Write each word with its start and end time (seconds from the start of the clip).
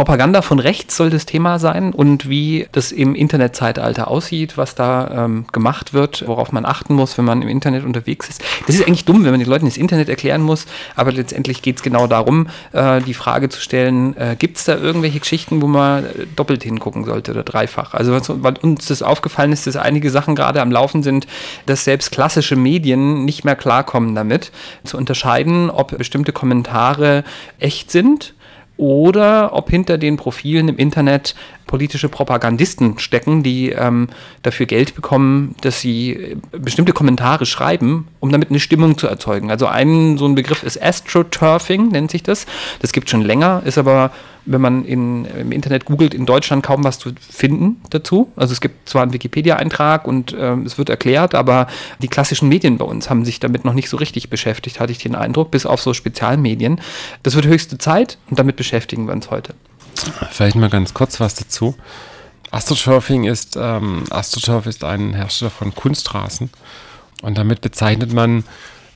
Propaganda 0.00 0.40
von 0.40 0.60
rechts 0.60 0.96
soll 0.96 1.10
das 1.10 1.26
Thema 1.26 1.58
sein 1.58 1.92
und 1.92 2.26
wie 2.26 2.66
das 2.72 2.90
im 2.90 3.14
Internetzeitalter 3.14 4.08
aussieht, 4.08 4.56
was 4.56 4.74
da 4.74 5.26
ähm, 5.26 5.44
gemacht 5.52 5.92
wird, 5.92 6.26
worauf 6.26 6.52
man 6.52 6.64
achten 6.64 6.94
muss, 6.94 7.18
wenn 7.18 7.26
man 7.26 7.42
im 7.42 7.48
Internet 7.48 7.84
unterwegs 7.84 8.26
ist. 8.26 8.42
Das 8.66 8.76
ist 8.76 8.86
eigentlich 8.86 9.04
dumm, 9.04 9.24
wenn 9.24 9.32
man 9.32 9.40
den 9.40 9.48
Leuten 9.50 9.66
das 9.66 9.76
Internet 9.76 10.08
erklären 10.08 10.40
muss, 10.40 10.64
aber 10.96 11.12
letztendlich 11.12 11.60
geht 11.60 11.76
es 11.76 11.82
genau 11.82 12.06
darum, 12.06 12.46
äh, 12.72 13.02
die 13.02 13.12
Frage 13.12 13.50
zu 13.50 13.60
stellen, 13.60 14.16
äh, 14.16 14.36
gibt 14.38 14.56
es 14.56 14.64
da 14.64 14.74
irgendwelche 14.74 15.20
Geschichten, 15.20 15.60
wo 15.60 15.66
man 15.66 16.06
doppelt 16.34 16.62
hingucken 16.62 17.04
sollte 17.04 17.32
oder 17.32 17.42
dreifach? 17.42 17.92
Also 17.92 18.12
was, 18.12 18.30
was 18.42 18.54
uns 18.62 18.86
das 18.86 19.02
aufgefallen 19.02 19.52
ist, 19.52 19.66
dass 19.66 19.76
einige 19.76 20.08
Sachen 20.08 20.34
gerade 20.34 20.62
am 20.62 20.72
Laufen 20.72 21.02
sind, 21.02 21.26
dass 21.66 21.84
selbst 21.84 22.10
klassische 22.10 22.56
Medien 22.56 23.26
nicht 23.26 23.44
mehr 23.44 23.54
klarkommen 23.54 24.14
damit, 24.14 24.50
zu 24.82 24.96
unterscheiden, 24.96 25.68
ob 25.68 25.98
bestimmte 25.98 26.32
Kommentare 26.32 27.22
echt 27.58 27.90
sind 27.90 28.32
oder 28.80 29.52
ob 29.52 29.68
hinter 29.68 29.98
den 29.98 30.16
Profilen 30.16 30.70
im 30.70 30.78
Internet 30.78 31.34
politische 31.66 32.08
Propagandisten 32.08 32.98
stecken, 32.98 33.42
die 33.42 33.68
ähm, 33.68 34.08
dafür 34.42 34.64
Geld 34.64 34.94
bekommen, 34.94 35.54
dass 35.60 35.82
sie 35.82 36.12
äh, 36.12 36.36
bestimmte 36.50 36.94
Kommentare 36.94 37.44
schreiben, 37.44 38.08
um 38.20 38.32
damit 38.32 38.48
eine 38.48 38.58
Stimmung 38.58 38.96
zu 38.96 39.06
erzeugen. 39.06 39.50
Also 39.50 39.66
ein 39.66 40.16
so 40.16 40.24
ein 40.24 40.34
Begriff 40.34 40.62
ist 40.62 40.82
Astroturfing, 40.82 41.88
nennt 41.88 42.10
sich 42.10 42.22
das. 42.22 42.46
Das 42.80 42.92
gibt 42.92 43.10
schon 43.10 43.20
länger, 43.20 43.62
ist 43.66 43.76
aber 43.76 44.12
wenn 44.46 44.60
man 44.60 44.84
in, 44.84 45.24
im 45.24 45.52
Internet 45.52 45.84
googelt, 45.84 46.14
in 46.14 46.26
Deutschland 46.26 46.64
kaum 46.64 46.84
was 46.84 46.98
zu 46.98 47.12
finden 47.20 47.80
dazu. 47.90 48.32
Also 48.36 48.52
es 48.52 48.60
gibt 48.60 48.88
zwar 48.88 49.02
einen 49.02 49.12
Wikipedia-Eintrag 49.12 50.06
und 50.06 50.32
äh, 50.32 50.54
es 50.64 50.78
wird 50.78 50.88
erklärt, 50.88 51.34
aber 51.34 51.66
die 52.00 52.08
klassischen 52.08 52.48
Medien 52.48 52.78
bei 52.78 52.84
uns 52.84 53.10
haben 53.10 53.24
sich 53.24 53.40
damit 53.40 53.64
noch 53.64 53.74
nicht 53.74 53.88
so 53.88 53.96
richtig 53.96 54.30
beschäftigt, 54.30 54.80
hatte 54.80 54.92
ich 54.92 54.98
den 54.98 55.14
Eindruck, 55.14 55.50
bis 55.50 55.66
auf 55.66 55.80
so 55.80 55.94
Spezialmedien. 55.94 56.80
Das 57.22 57.34
wird 57.34 57.46
höchste 57.46 57.78
Zeit 57.78 58.18
und 58.28 58.38
damit 58.38 58.56
beschäftigen 58.56 59.06
wir 59.06 59.12
uns 59.12 59.30
heute. 59.30 59.54
Vielleicht 60.30 60.56
mal 60.56 60.70
ganz 60.70 60.94
kurz 60.94 61.20
was 61.20 61.34
dazu. 61.34 61.74
Astroturfing 62.50 63.24
ist, 63.24 63.56
ähm, 63.60 64.04
Astroturf 64.10 64.66
ist 64.66 64.82
ein 64.82 65.14
Hersteller 65.14 65.50
von 65.50 65.74
Kunstrasen 65.74 66.50
und 67.22 67.38
damit 67.38 67.60
bezeichnet 67.60 68.12
man 68.12 68.44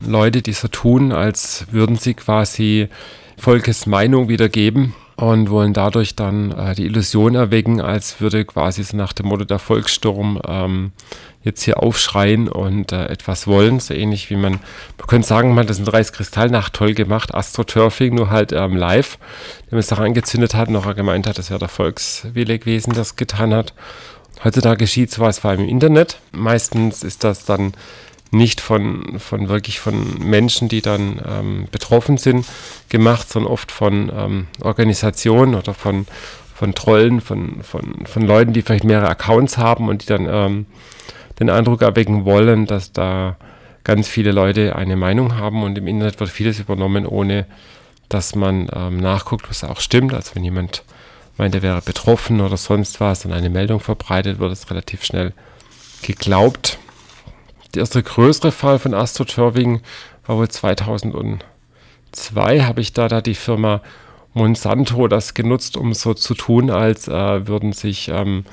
Leute, 0.01 0.41
die 0.41 0.53
so 0.53 0.67
tun, 0.67 1.11
als 1.11 1.65
würden 1.71 1.95
sie 1.95 2.15
quasi 2.15 2.89
Volkes 3.37 3.85
Meinung 3.85 4.27
wiedergeben 4.27 4.93
und 5.15 5.49
wollen 5.49 5.73
dadurch 5.73 6.15
dann 6.15 6.51
äh, 6.51 6.75
die 6.75 6.85
Illusion 6.85 7.35
erwecken, 7.35 7.79
als 7.79 8.19
würde 8.19 8.43
quasi 8.43 8.83
so 8.83 8.97
nach 8.97 9.13
dem 9.13 9.27
Motto 9.27 9.45
der 9.45 9.59
Volkssturm 9.59 10.41
ähm, 10.45 10.91
jetzt 11.41 11.63
hier 11.63 11.81
aufschreien 11.81 12.49
und 12.49 12.91
äh, 12.91 13.05
etwas 13.05 13.47
wollen. 13.47 13.79
So 13.79 13.93
ähnlich 13.93 14.29
wie 14.29 14.35
man, 14.35 14.59
man 14.97 15.07
könnte 15.07 15.27
sagen, 15.27 15.49
man 15.49 15.59
hat 15.63 15.69
das 15.69 15.79
in 15.79 15.87
Reis 15.87 16.11
Kristallnacht 16.11 16.73
toll 16.73 16.93
gemacht, 16.93 17.33
Astroturfing, 17.33 18.15
nur 18.15 18.29
halt 18.29 18.51
ähm, 18.51 18.75
live, 18.75 19.17
man 19.71 19.79
es 19.79 19.87
da 19.87 19.95
angezündet 19.95 20.53
hat, 20.53 20.69
noch 20.69 20.85
er 20.85 20.95
gemeint 20.95 21.27
hat, 21.27 21.37
das 21.37 21.49
wäre 21.49 21.59
der 21.59 21.69
Volkswille 21.69 22.59
gewesen, 22.59 22.93
das 22.93 23.15
getan 23.15 23.53
hat. 23.53 23.73
Heutzutage 24.43 24.77
geschieht 24.77 25.11
sowas 25.11 25.39
vor 25.39 25.51
allem 25.51 25.61
im 25.61 25.69
Internet. 25.69 26.19
Meistens 26.33 27.03
ist 27.03 27.23
das 27.23 27.45
dann 27.45 27.73
nicht 28.31 28.61
von, 28.61 29.19
von 29.19 29.49
wirklich 29.49 29.79
von 29.79 30.19
Menschen, 30.19 30.67
die 30.67 30.81
dann 30.81 31.21
ähm, 31.25 31.67
betroffen 31.71 32.17
sind, 32.17 32.45
gemacht, 32.89 33.29
sondern 33.29 33.51
oft 33.51 33.71
von 33.71 34.11
ähm, 34.15 34.47
Organisationen 34.61 35.55
oder 35.55 35.73
von, 35.73 36.05
von 36.53 36.75
Trollen, 36.75 37.21
von, 37.21 37.63
von, 37.63 38.05
von 38.05 38.23
Leuten, 38.23 38.53
die 38.53 38.61
vielleicht 38.61 38.83
mehrere 38.83 39.09
Accounts 39.09 39.57
haben 39.57 39.89
und 39.89 40.03
die 40.03 40.07
dann 40.07 40.27
ähm, 40.29 40.65
den 41.39 41.49
Eindruck 41.49 41.81
erwecken 41.81 42.25
wollen, 42.25 42.65
dass 42.65 42.91
da 42.91 43.37
ganz 43.83 44.07
viele 44.07 44.31
Leute 44.31 44.75
eine 44.75 44.95
Meinung 44.95 45.37
haben 45.37 45.63
und 45.63 45.77
im 45.77 45.87
Internet 45.87 46.19
wird 46.19 46.29
vieles 46.29 46.59
übernommen, 46.59 47.05
ohne 47.05 47.45
dass 48.09 48.35
man 48.35 48.67
ähm, 48.73 48.97
nachguckt, 48.97 49.49
was 49.49 49.63
auch 49.63 49.79
stimmt. 49.79 50.13
Also 50.13 50.35
wenn 50.35 50.43
jemand 50.43 50.83
meint, 51.37 51.55
er 51.55 51.61
wäre 51.61 51.81
betroffen 51.81 52.41
oder 52.41 52.57
sonst 52.57 52.99
was 52.99 53.25
und 53.25 53.31
eine 53.31 53.49
Meldung 53.49 53.79
verbreitet, 53.79 54.39
wird 54.39 54.51
es 54.51 54.69
relativ 54.69 55.03
schnell 55.03 55.33
geglaubt 56.01 56.79
der 57.75 57.81
erste 57.81 58.01
größere 58.01 58.51
Fall 58.51 58.79
von 58.79 58.93
AstroTurfing 58.93 59.81
war 60.25 60.37
wohl 60.37 60.47
2002, 60.49 61.41
habe 62.61 62.81
ich 62.81 62.93
da, 62.93 63.07
da 63.07 63.21
die 63.21 63.35
Firma 63.35 63.81
Monsanto 64.33 65.07
das 65.07 65.33
genutzt, 65.33 65.77
um 65.77 65.93
so 65.93 66.13
zu 66.13 66.33
tun, 66.33 66.69
als 66.69 67.07
äh, 67.07 67.47
würden 67.47 67.73
sich 67.73 68.09
ähm, 68.09 68.45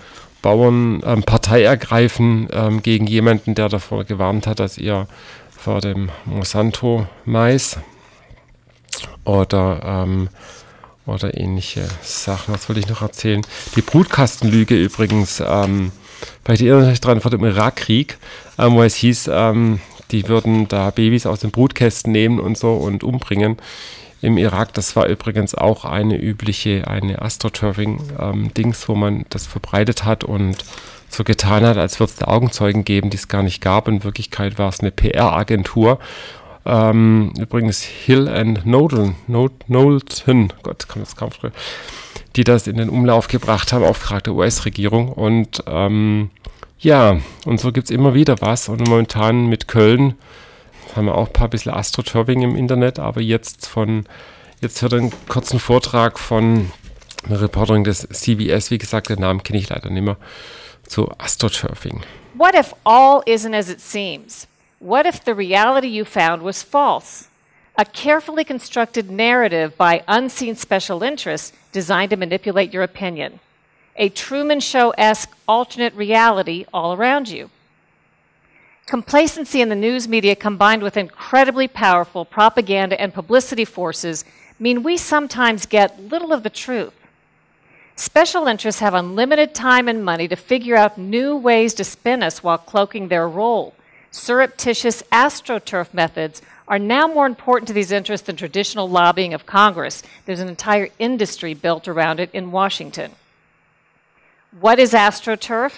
Bauern 0.43 1.03
ähm, 1.05 1.23
Partei 1.23 1.63
ergreifen 1.63 2.49
ähm, 2.53 2.83
gegen 2.83 3.07
jemanden, 3.07 3.55
der 3.55 3.69
davor 3.69 4.05
gewarnt 4.05 4.47
hat, 4.47 4.61
dass 4.61 4.77
ihr 4.79 5.07
vor 5.51 5.81
dem 5.81 6.11
Monsanto-Mais 6.25 7.79
oder, 9.25 9.81
ähm, 9.85 10.29
oder 11.07 11.39
ähnliche 11.39 11.87
Sachen. 12.03 12.55
Was 12.55 12.69
wollte 12.69 12.81
ich 12.81 12.89
noch 12.89 13.03
erzählen? 13.03 13.43
Die 13.77 13.83
Brutkastenlüge 13.83 14.75
übrigens. 14.75 15.41
Ähm, 15.45 15.93
Vielleicht 16.45 16.63
erinnert 16.63 16.91
euch 16.91 17.01
daran 17.01 17.21
vor 17.21 17.31
dem 17.31 17.45
Irakkrieg, 17.45 18.19
ähm, 18.59 18.75
wo 18.75 18.83
es 18.83 18.95
hieß, 18.97 19.31
ähm, 19.33 19.81
die 20.11 20.29
würden 20.29 20.69
da 20.69 20.91
Babys 20.91 21.27
aus 21.27 21.41
den 21.41 21.51
Brutkästen 21.51 22.13
nehmen 22.13 22.39
und 22.39 22.59
so 22.59 22.75
und 22.75 23.03
umbringen. 23.03 23.57
Im 24.21 24.39
Irak, 24.39 24.73
das 24.75 24.95
war 24.95 25.07
übrigens 25.07 25.55
auch 25.55 25.85
eine 25.85 26.17
übliche, 26.17 26.87
eine 26.87 27.21
Astroturfing-Dings, 27.23 28.83
ähm, 28.83 28.89
wo 28.89 28.95
man 28.95 29.25
das 29.31 29.47
verbreitet 29.47 30.05
hat 30.05 30.23
und 30.23 30.65
so 31.09 31.25
getan 31.25 31.67
hat, 31.67 31.77
als 31.77 31.99
würde 31.99 32.13
es 32.13 32.19
da 32.19 32.27
Augenzeugen 32.27 32.85
geben, 32.85 33.11
die 33.11 33.17
es 33.17 33.29
gar 33.29 33.43
nicht 33.43 33.61
gab. 33.61 33.89
In 33.89 34.05
Wirklichkeit 34.05 34.59
war 34.59 34.69
es 34.69 34.81
eine 34.81 34.91
PR-Agentur. 34.91 35.99
Ähm, 36.65 37.33
übrigens 37.39 37.83
Hill 37.83 38.29
and 38.29 38.63
Knowlton, 38.63 39.17
Knowlton, 39.27 40.53
Gott, 40.63 40.89
kann 40.89 41.03
das 41.03 41.17
kaum 41.17 41.31
früher 41.31 41.53
die 42.37 42.45
das 42.45 42.67
in 42.67 42.77
den 42.77 42.89
Umlauf 42.89 43.29
gebracht 43.29 43.73
haben, 43.73 43.85
Auftrag 43.85 44.25
der 44.25 44.35
US-Regierung. 44.35 45.13
Und 45.13 45.63
ähm, 45.67 46.31
ja, 46.79 47.19
und 47.45 47.61
so 47.61 47.73
gibt 47.73 47.91
es 47.91 47.91
immer 47.91 48.15
wieder 48.15 48.41
was. 48.41 48.69
Und 48.69 48.87
momentan 48.87 49.47
mit 49.47 49.69
Köln 49.69 50.15
haben 50.97 51.07
wir 51.07 51.15
auch 51.15 51.29
ein 51.29 51.33
paar 51.33 51.49
bisschen 51.49 51.73
Astroturfing 51.73 52.43
im 52.43 52.57
Internet, 52.57 52.99
aber 52.99 53.21
jetzt 53.21 53.67
von, 53.67 54.05
jetzt 54.61 54.83
hört 54.83 54.95
einen 54.95 55.13
kurzen 55.29 55.59
Vortrag 55.59 56.19
von 56.19 56.71
einer 57.27 57.41
Reporterin 57.41 57.85
des 57.85 58.09
CBS, 58.09 58.71
wie 58.71 58.79
gesagt, 58.79 59.09
den 59.09 59.21
Namen 59.21 59.43
kenne 59.43 59.59
ich 59.59 59.69
leider 59.69 59.91
nicht 59.91 60.03
mehr, 60.03 60.17
zu 60.87 61.11
Astroturfing. 61.19 62.03
What 62.35 62.55
if 62.55 62.75
all 62.85 63.23
isn't 63.27 63.57
as 63.57 63.71
it 63.71 63.81
seems? 63.81 64.49
What 64.83 65.07
if 65.07 65.23
the 65.23 65.37
reality 65.37 65.87
you 65.87 66.05
found 66.05 66.43
was 66.43 66.65
false? 66.65 67.29
A 67.79 67.85
carefully 67.85 68.43
constructed 68.43 69.13
narrative 69.13 69.77
by 69.77 70.03
unseen 70.09 70.57
special 70.57 71.05
interests 71.05 71.53
designed 71.71 72.11
to 72.11 72.17
manipulate 72.17 72.73
your 72.73 72.83
opinion. 72.83 73.39
A 73.95 74.09
Truman 74.09 74.59
Show 74.59 74.91
esque 74.99 75.31
alternate 75.47 75.95
reality 75.95 76.67
all 76.75 76.95
around 76.95 77.29
you. 77.29 77.51
Complacency 78.85 79.61
in 79.61 79.69
the 79.69 79.77
news 79.77 80.09
media 80.09 80.35
combined 80.35 80.83
with 80.83 80.97
incredibly 80.97 81.69
powerful 81.69 82.25
propaganda 82.25 83.01
and 83.01 83.15
publicity 83.15 83.65
forces 83.65 84.25
mean 84.59 84.83
we 84.83 84.97
sometimes 84.97 85.65
get 85.65 86.03
little 86.03 86.33
of 86.33 86.43
the 86.43 86.51
truth. 86.51 86.95
Special 87.95 88.49
interests 88.49 88.81
have 88.81 88.95
unlimited 88.95 89.55
time 89.55 89.87
and 89.87 90.05
money 90.05 90.27
to 90.27 90.35
figure 90.35 90.75
out 90.75 90.99
new 90.99 91.37
ways 91.37 91.73
to 91.75 91.85
spin 91.85 92.21
us 92.21 92.43
while 92.43 92.59
cloaking 92.59 93.07
their 93.07 93.29
role. 93.29 93.77
Surreptitious 94.13 95.03
astroturf 95.11 95.95
methods 95.95 96.43
are 96.69 96.79
now 96.79 97.07
more 97.07 97.25
important 97.25 97.67
to 97.67 97.73
these 97.73 97.91
interests 97.91 98.27
than 98.27 98.37
traditional 98.37 98.89
lobbying 98.89 99.33
of 99.33 99.47
Congress. 99.47 100.03
There's 100.27 100.39
an 100.39 100.49
entire 100.49 100.91
industry 100.99 101.55
built 101.55 101.89
around 101.89 102.21
it 102.21 102.29
in 102.35 102.53
Washington. 102.53 103.13
What 104.61 104.79
is 104.79 104.93
AstroTurf? 104.93 105.73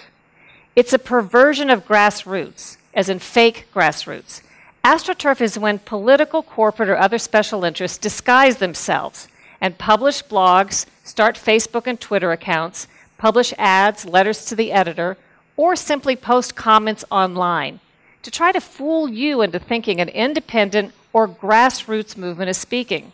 It's 0.74 0.92
a 0.92 0.98
perversion 0.98 1.70
of 1.70 1.86
grassroots, 1.86 2.76
as 2.92 3.08
in 3.08 3.20
fake 3.20 3.68
grassroots. 3.72 4.42
AstroTurf 4.84 5.40
is 5.40 5.56
when 5.56 5.78
political, 5.78 6.42
corporate, 6.42 6.88
or 6.88 6.98
other 6.98 7.18
special 7.18 7.64
interests 7.64 7.98
disguise 7.98 8.56
themselves 8.56 9.28
and 9.60 9.78
publish 9.78 10.24
blogs, 10.24 10.86
start 11.04 11.36
Facebook 11.36 11.86
and 11.86 12.00
Twitter 12.00 12.32
accounts, 12.32 12.88
publish 13.16 13.54
ads, 13.58 14.04
letters 14.04 14.44
to 14.46 14.56
the 14.56 14.72
editor, 14.72 15.16
or 15.56 15.76
simply 15.76 16.16
post 16.16 16.56
comments 16.56 17.04
online 17.12 17.78
to 18.24 18.30
try 18.30 18.50
to 18.50 18.60
fool 18.60 19.08
you 19.08 19.42
into 19.42 19.58
thinking 19.58 20.00
an 20.00 20.08
independent 20.08 20.92
or 21.12 21.28
grassroots 21.28 22.16
movement 22.16 22.48
is 22.48 22.56
speaking. 22.56 23.12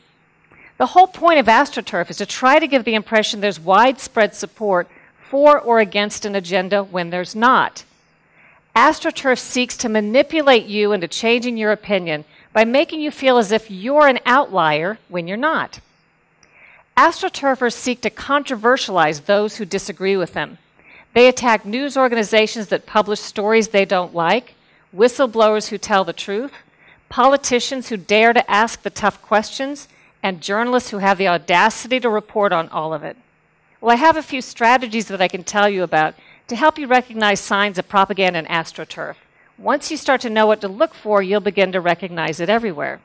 The 0.78 0.86
whole 0.86 1.08
point 1.08 1.40
of 1.40 1.46
AstroTurf 1.46 2.10
is 2.10 2.16
to 2.18 2.26
try 2.26 2.58
to 2.60 2.68
give 2.68 2.84
the 2.84 2.94
impression 2.94 3.40
there's 3.40 3.60
widespread 3.60 4.34
support 4.34 4.88
for 5.28 5.60
or 5.60 5.80
against 5.80 6.24
an 6.24 6.36
agenda 6.36 6.84
when 6.84 7.10
there's 7.10 7.34
not. 7.34 7.84
AstroTurf 8.76 9.38
seeks 9.38 9.76
to 9.78 9.88
manipulate 9.88 10.66
you 10.66 10.92
into 10.92 11.08
changing 11.08 11.56
your 11.56 11.72
opinion 11.72 12.24
by 12.52 12.64
making 12.64 13.00
you 13.00 13.10
feel 13.10 13.36
as 13.36 13.50
if 13.50 13.68
you're 13.68 14.06
an 14.06 14.20
outlier 14.24 14.98
when 15.08 15.26
you're 15.26 15.36
not. 15.36 15.80
AstroTurfers 16.96 17.72
seek 17.72 18.00
to 18.02 18.10
controversialize 18.10 19.26
those 19.26 19.56
who 19.56 19.64
disagree 19.64 20.16
with 20.16 20.34
them. 20.34 20.58
They 21.14 21.26
attack 21.26 21.66
news 21.66 21.96
organizations 21.96 22.68
that 22.68 22.86
publish 22.86 23.18
stories 23.18 23.68
they 23.68 23.84
don't 23.84 24.14
like 24.14 24.54
whistleblowers 24.94 25.68
who 25.68 25.78
tell 25.78 26.04
the 26.04 26.12
truth, 26.12 26.52
politicians 27.08 27.88
who 27.88 27.96
dare 27.96 28.32
to 28.32 28.50
ask 28.50 28.82
the 28.82 28.90
tough 28.90 29.20
questions, 29.22 29.88
and 30.22 30.40
journalists 30.40 30.90
who 30.90 30.98
have 30.98 31.18
the 31.18 31.28
audacity 31.28 31.98
to 32.00 32.08
report 32.08 32.52
on 32.52 32.68
all 32.68 32.92
of 32.92 33.02
it. 33.02 33.16
Well, 33.80 33.92
I 33.92 33.96
have 33.96 34.16
a 34.16 34.22
few 34.22 34.42
strategies 34.42 35.08
that 35.08 35.22
I 35.22 35.28
can 35.28 35.44
tell 35.44 35.68
you 35.68 35.82
about 35.82 36.14
to 36.48 36.56
help 36.56 36.78
you 36.78 36.86
recognize 36.86 37.40
signs 37.40 37.78
of 37.78 37.88
propaganda 37.88 38.38
and 38.38 38.48
astroturf. 38.48 39.14
Once 39.56 39.90
you 39.90 39.96
start 39.96 40.20
to 40.22 40.30
know 40.30 40.46
what 40.46 40.60
to 40.60 40.68
look 40.68 40.94
for, 40.94 41.22
you'll 41.22 41.40
begin 41.40 41.72
to 41.72 41.80
recognize 41.80 42.40
it 42.40 42.48
everywhere. 42.48 43.00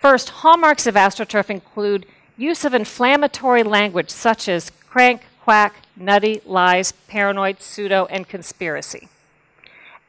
First, 0.00 0.30
hallmarks 0.30 0.86
of 0.86 0.96
astroturf 0.96 1.48
include 1.48 2.06
use 2.36 2.64
of 2.64 2.74
inflammatory 2.74 3.62
language 3.62 4.10
such 4.10 4.48
as 4.48 4.70
crank, 4.90 5.22
quack, 5.42 5.76
nutty, 5.96 6.42
lies, 6.44 6.92
paranoid, 7.08 7.62
pseudo, 7.62 8.06
and 8.06 8.28
conspiracy. 8.28 9.08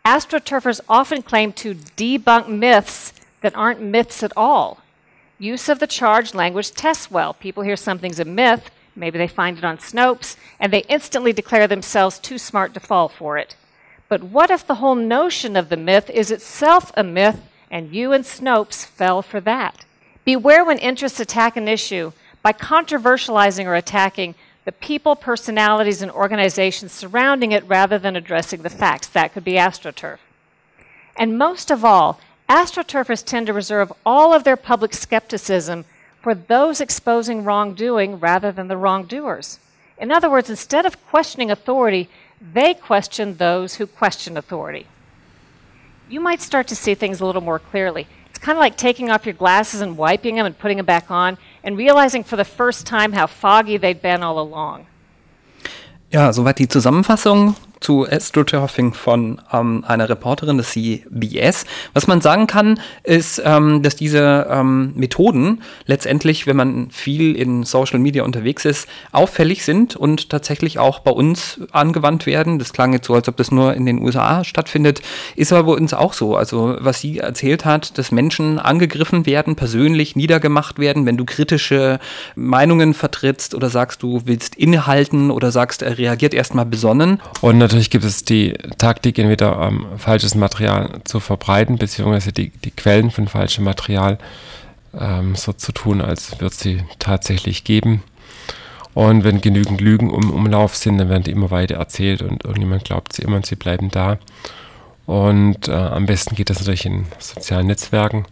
Astroturfers 0.05 0.81
often 0.87 1.23
claim 1.23 1.51
to 1.53 1.73
debunk 1.73 2.47
myths 2.47 3.11
that 3.41 3.55
aren't 3.55 3.81
myths 3.81 4.21
at 4.21 4.31
all. 4.37 4.81
Use 5.39 5.67
of 5.67 5.79
the 5.79 5.87
charged 5.87 6.35
language 6.35 6.71
tests 6.71 7.09
well. 7.09 7.33
People 7.33 7.63
hear 7.63 7.75
something's 7.75 8.19
a 8.19 8.25
myth, 8.25 8.69
maybe 8.95 9.17
they 9.17 9.27
find 9.27 9.57
it 9.57 9.63
on 9.63 9.77
Snopes, 9.77 10.37
and 10.59 10.71
they 10.71 10.83
instantly 10.83 11.33
declare 11.33 11.67
themselves 11.67 12.19
too 12.19 12.37
smart 12.37 12.73
to 12.75 12.79
fall 12.79 13.09
for 13.09 13.37
it. 13.39 13.55
But 14.07 14.23
what 14.23 14.51
if 14.51 14.65
the 14.65 14.75
whole 14.75 14.95
notion 14.95 15.55
of 15.55 15.69
the 15.69 15.77
myth 15.77 16.09
is 16.11 16.29
itself 16.29 16.91
a 16.95 17.03
myth 17.03 17.41
and 17.71 17.91
you 17.91 18.11
and 18.13 18.23
Snopes 18.23 18.85
fell 18.85 19.23
for 19.23 19.41
that? 19.41 19.85
Beware 20.23 20.63
when 20.63 20.77
interests 20.77 21.19
attack 21.19 21.57
an 21.57 21.67
issue 21.67 22.11
by 22.43 22.53
controversializing 22.53 23.65
or 23.65 23.73
attacking 23.73 24.35
the 24.65 24.71
people, 24.71 25.15
personalities, 25.15 26.01
and 26.01 26.11
organizations 26.11 26.91
surrounding 26.91 27.51
it 27.51 27.67
rather 27.67 27.99
than 27.99 28.15
addressing 28.15 28.63
the 28.63 28.69
facts. 28.69 29.07
That 29.07 29.31
could 29.31 29.43
be 29.43 29.53
AstroTurf. 29.53 30.17
And 31.15 31.37
most 31.37 31.71
of 31.71 31.85
all, 31.85 32.19
astroturfers 32.49 33.23
tend 33.23 33.47
to 33.47 33.53
reserve 33.53 33.93
all 34.05 34.33
of 34.33 34.43
their 34.43 34.57
public 34.57 34.93
skepticism 34.93 35.85
for 36.21 36.33
those 36.33 36.81
exposing 36.81 37.43
wrongdoing 37.43 38.19
rather 38.19 38.51
than 38.51 38.67
the 38.67 38.77
wrongdoers. 38.77 39.59
In 39.99 40.11
other 40.11 40.29
words, 40.29 40.49
instead 40.49 40.85
of 40.85 41.05
questioning 41.05 41.51
authority, 41.51 42.09
they 42.41 42.73
question 42.73 43.37
those 43.37 43.75
who 43.75 43.87
question 43.87 44.35
authority. 44.35 44.87
You 46.09 46.19
might 46.19 46.41
start 46.41 46.67
to 46.67 46.75
see 46.75 46.95
things 46.95 47.21
a 47.21 47.25
little 47.25 47.41
more 47.41 47.59
clearly. 47.59 48.07
It's 48.29 48.39
kind 48.39 48.57
of 48.57 48.59
like 48.59 48.77
taking 48.77 49.09
off 49.09 49.25
your 49.25 49.33
glasses 49.33 49.81
and 49.81 49.97
wiping 49.97 50.35
them 50.35 50.45
and 50.45 50.57
putting 50.57 50.77
them 50.77 50.85
back 50.85 51.09
on 51.09 51.37
and 51.65 51.77
realizing 51.77 52.23
for 52.23 52.37
the 52.37 52.45
first 52.45 52.85
time 52.85 53.11
how 53.11 53.27
foggy 53.27 53.77
they'd 53.77 54.01
been 54.01 54.23
all 54.23 54.39
along. 54.39 54.85
Ja, 56.11 56.31
soweit 56.31 56.59
die 56.59 56.67
Zusammenfassung 56.69 57.55
zu 57.85 58.07
Astroturfing 58.09 58.95
von 58.95 59.39
ähm, 59.53 59.85
einer 59.87 60.09
Reporterin 60.09 60.57
des 60.57 60.71
CBS. 60.71 61.65
Was 61.93 62.07
man 62.07 62.19
sagen 62.19 62.47
kann, 62.47 62.79
ist, 63.03 63.39
ähm, 63.45 63.83
dass 63.83 63.95
diese 63.95 64.47
ähm, 64.49 64.93
Methoden 64.95 65.61
letztendlich, 65.85 66.47
wenn 66.47 66.55
man 66.55 66.89
viel 66.89 67.35
in 67.35 67.61
Social 67.61 67.99
Media 67.99 68.23
unterwegs 68.23 68.65
ist, 68.65 68.87
auffällig 69.11 69.63
sind 69.63 69.95
und 69.95 70.31
tatsächlich 70.31 70.79
auch 70.79 70.97
bei 70.97 71.11
uns 71.11 71.59
angewandt 71.73 72.25
werden. 72.25 72.57
Das 72.57 72.73
klang 72.73 72.91
jetzt 72.91 73.05
so, 73.05 73.13
als 73.13 73.29
ob 73.29 73.37
das 73.37 73.51
nur 73.51 73.75
in 73.75 73.85
den 73.85 74.01
USA 74.01 74.43
stattfindet, 74.43 75.03
ist 75.35 75.53
aber 75.53 75.71
bei 75.71 75.79
uns 75.79 75.93
auch 75.93 76.13
so. 76.13 76.35
Also 76.35 76.77
was 76.79 77.01
sie 77.01 77.19
erzählt 77.19 77.65
hat, 77.65 77.99
dass 77.99 78.11
Menschen 78.11 78.57
angegriffen 78.57 79.27
werden, 79.27 79.55
persönlich 79.55 80.15
niedergemacht 80.15 80.79
werden, 80.79 81.05
wenn 81.05 81.17
du 81.17 81.25
kritische 81.25 81.99
Meinungen 82.33 82.95
vertrittst 82.95 83.53
oder 83.53 83.69
sagst, 83.69 84.01
du 84.01 84.23
willst 84.25 84.55
innehalten 84.55 85.29
oder 85.29 85.51
sagst, 85.51 85.83
er 85.83 85.99
reagiert 85.99 86.33
erstmal 86.33 86.65
besonnen. 86.65 87.21
Und 87.41 87.74
natürlich 87.75 87.89
gibt 87.89 88.05
es 88.05 88.23
die 88.23 88.53
Taktik, 88.77 89.19
entweder 89.19 89.61
ähm, 89.61 89.85
falsches 89.97 90.33
Material 90.33 91.01
zu 91.03 91.19
verbreiten, 91.19 91.77
beziehungsweise 91.77 92.31
die, 92.31 92.49
die 92.49 92.71
Quellen 92.71 93.11
von 93.11 93.27
falschem 93.27 93.65
Material 93.65 94.17
ähm, 94.97 95.35
so 95.35 95.51
zu 95.51 95.73
tun, 95.73 95.99
als 96.01 96.39
wird 96.39 96.53
sie 96.53 96.83
tatsächlich 96.99 97.65
geben. 97.65 98.01
Und 98.93 99.25
wenn 99.25 99.41
genügend 99.41 99.81
Lügen 99.81 100.09
im 100.09 100.31
Umlauf 100.31 100.77
sind, 100.77 100.99
dann 100.99 101.09
werden 101.09 101.23
die 101.23 101.31
immer 101.31 101.51
weiter 101.51 101.75
erzählt 101.75 102.21
und 102.21 102.45
irgendjemand 102.45 102.85
glaubt 102.85 103.11
sie 103.11 103.23
immer 103.23 103.35
und 103.35 103.45
sie 103.45 103.57
bleiben 103.57 103.91
da. 103.91 104.19
Und 105.05 105.67
äh, 105.67 105.73
am 105.73 106.05
besten 106.05 106.35
geht 106.35 106.49
das 106.49 106.59
natürlich 106.59 106.85
in 106.85 107.05
sozialen 107.19 107.67
Netzwerken, 107.67 108.25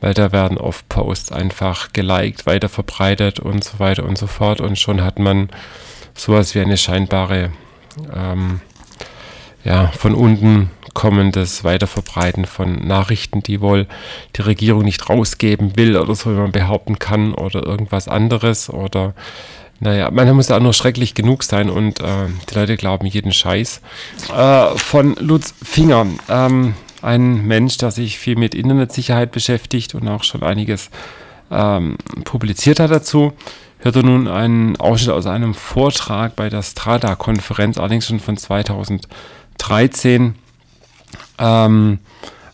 weil 0.00 0.14
da 0.14 0.32
werden 0.32 0.56
oft 0.56 0.88
Posts 0.88 1.30
einfach 1.30 1.92
geliked, 1.92 2.46
weiter 2.46 2.70
verbreitet 2.70 3.38
und 3.38 3.62
so 3.62 3.78
weiter 3.80 4.04
und 4.04 4.16
so 4.16 4.26
fort. 4.26 4.62
Und 4.62 4.78
schon 4.78 5.04
hat 5.04 5.18
man 5.18 5.50
sowas 6.14 6.54
wie 6.54 6.60
eine 6.60 6.78
scheinbare 6.78 7.50
ähm, 8.14 8.60
ja, 9.64 9.88
von 9.88 10.14
unten 10.14 10.70
kommendes 10.94 11.64
Weiterverbreiten 11.64 12.44
von 12.44 12.86
Nachrichten, 12.86 13.42
die 13.42 13.60
wohl 13.60 13.86
die 14.36 14.42
Regierung 14.42 14.84
nicht 14.84 15.08
rausgeben 15.08 15.76
will 15.76 15.96
oder 15.96 16.14
so, 16.14 16.30
wie 16.30 16.38
man 16.38 16.52
behaupten 16.52 16.98
kann, 16.98 17.34
oder 17.34 17.64
irgendwas 17.64 18.08
anderes. 18.08 18.68
Oder 18.68 19.14
naja, 19.80 20.10
man 20.10 20.34
muss 20.36 20.48
da 20.48 20.56
auch 20.56 20.62
nur 20.62 20.74
schrecklich 20.74 21.14
genug 21.14 21.42
sein 21.42 21.70
und 21.70 22.00
äh, 22.00 22.26
die 22.50 22.54
Leute 22.54 22.76
glauben 22.76 23.06
jeden 23.06 23.32
Scheiß. 23.32 23.80
Äh, 24.34 24.66
von 24.76 25.16
Lutz 25.16 25.54
Finger, 25.62 26.06
ähm, 26.28 26.74
ein 27.00 27.46
Mensch, 27.46 27.78
der 27.78 27.90
sich 27.90 28.18
viel 28.18 28.36
mit 28.36 28.54
Internetsicherheit 28.54 29.32
beschäftigt 29.32 29.94
und 29.94 30.06
auch 30.08 30.22
schon 30.22 30.42
einiges 30.42 30.90
ähm, 31.50 31.96
publiziert 32.24 32.80
hat 32.80 32.90
dazu 32.90 33.32
hörte 33.82 34.04
nun 34.04 34.28
einen 34.28 34.76
Ausschnitt 34.76 35.10
aus 35.10 35.26
einem 35.26 35.54
Vortrag 35.54 36.36
bei 36.36 36.48
der 36.48 36.62
Strada-Konferenz, 36.62 37.78
allerdings 37.78 38.06
schon 38.06 38.20
von 38.20 38.36
2013, 38.36 40.36
ähm, 41.38 41.98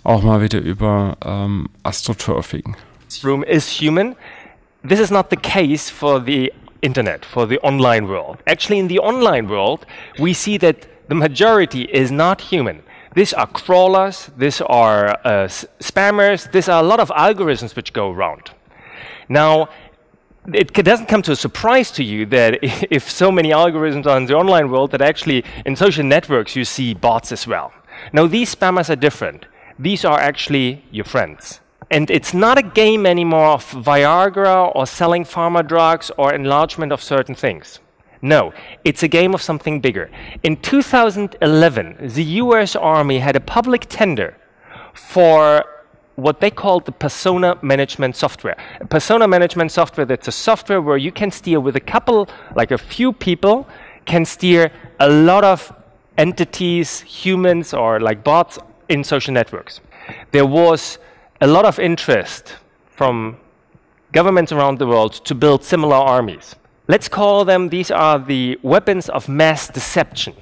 auch 0.05 0.23
mal 0.23 0.41
wieder 0.41 0.59
über 0.59 1.17
ähm, 1.25 1.69
Astroturfing. 1.83 2.77
This 3.09 3.25
room 3.25 3.43
is 3.43 3.69
human. 3.69 4.17
This 4.87 5.01
is 5.01 5.11
not 5.11 5.27
the 5.31 5.37
case 5.37 5.93
for 5.93 6.23
the 6.25 6.53
internet, 6.81 7.27
for 7.27 7.47
the 7.47 7.59
online 7.63 8.09
world. 8.09 8.39
Actually, 8.47 8.79
in 8.79 8.89
the 8.89 9.01
online 9.01 9.49
world, 9.49 9.87
we 10.19 10.33
see 10.33 10.59
that 10.59 10.87
the 11.09 11.15
majority 11.15 11.85
is 11.85 12.11
not 12.11 12.41
human. 12.41 12.83
These 13.15 13.35
are 13.35 13.47
crawlers, 13.47 14.31
these 14.39 14.63
are 14.63 15.19
uh, 15.25 15.49
spammers, 15.81 16.51
these 16.53 16.69
are 16.69 16.81
a 16.81 16.87
lot 16.87 17.01
of 17.01 17.11
algorithms 17.11 17.75
which 17.75 17.93
go 17.93 18.13
around. 18.13 18.51
Now, 19.29 19.69
it 20.55 20.73
doesn't 20.73 21.07
come 21.07 21.23
to 21.23 21.33
a 21.33 21.37
surprise 21.37 21.91
to 21.93 22.05
you 22.05 22.27
that 22.27 22.59
if 22.91 23.11
so 23.11 23.31
many 23.31 23.51
algorithms 23.51 24.07
are 24.07 24.17
in 24.17 24.27
the 24.27 24.35
online 24.35 24.71
world, 24.71 24.91
that 24.93 25.03
actually 25.03 25.45
in 25.67 25.77
social 25.77 26.05
networks 26.05 26.57
you 26.57 26.65
see 26.65 26.95
bots 26.95 27.33
as 27.33 27.47
well. 27.47 27.73
Now, 28.13 28.27
these 28.27 28.55
spammers 28.55 28.91
are 28.91 28.97
different. 28.97 29.47
These 29.79 30.05
are 30.05 30.19
actually 30.19 30.85
your 30.91 31.05
friends. 31.05 31.61
And 31.91 32.11
it's 32.11 32.35
not 32.35 32.59
a 32.59 32.63
game 32.63 33.07
anymore 33.07 33.49
of 33.49 33.65
Viagra 33.65 34.75
or 34.75 34.87
selling 34.87 35.25
pharma 35.25 35.67
drugs 35.67 36.11
or 36.19 36.35
enlargement 36.35 36.93
of 36.93 37.03
certain 37.03 37.35
things. 37.35 37.81
No, 38.21 38.53
it's 38.85 39.03
a 39.03 39.09
game 39.09 39.33
of 39.35 39.41
something 39.41 39.81
bigger. 39.81 40.11
In 40.43 40.57
2011, 40.57 41.97
the 42.01 42.25
US 42.25 42.77
Army 42.77 43.21
had 43.21 43.37
a 43.37 43.41
public 43.41 43.87
tender 43.89 44.37
for 44.93 45.65
what 46.19 46.41
they 46.41 46.51
call 46.51 46.81
the 46.81 46.91
persona 46.91 47.57
management 47.63 48.17
software. 48.17 48.57
Persona 48.91 49.29
management 49.29 49.71
software 49.71 50.05
that's 50.05 50.27
a 50.27 50.33
software 50.33 50.83
where 50.83 50.97
you 50.97 51.13
can 51.13 51.31
steer 51.31 51.61
with 51.61 51.77
a 51.77 51.81
couple, 51.81 52.29
like 52.57 52.73
a 52.73 52.79
few 52.79 53.13
people, 53.13 53.69
can 54.05 54.25
steer 54.25 54.73
a 54.99 55.09
lot 55.09 55.45
of 55.45 55.73
entities, 56.17 57.01
humans, 57.03 57.73
or 57.73 58.01
like 58.01 58.25
bots 58.25 58.59
in 58.89 59.05
social 59.05 59.33
networks. 59.33 59.81
There 60.33 60.45
was 60.45 60.99
a 61.41 61.47
lot 61.47 61.65
of 61.65 61.79
interest 61.79 62.57
from 62.91 63.37
governments 64.11 64.51
around 64.51 64.81
the 64.81 64.89
world 64.89 65.13
to 65.25 65.37
build 65.37 65.63
similar 65.63 65.95
armies. 65.95 66.57
Let's 66.89 67.09
call 67.09 67.45
them, 67.45 67.69
these 67.69 67.93
are 67.93 68.19
the 68.19 68.59
weapons 68.65 69.09
of 69.09 69.29
mass 69.29 69.69
deception. 69.69 70.35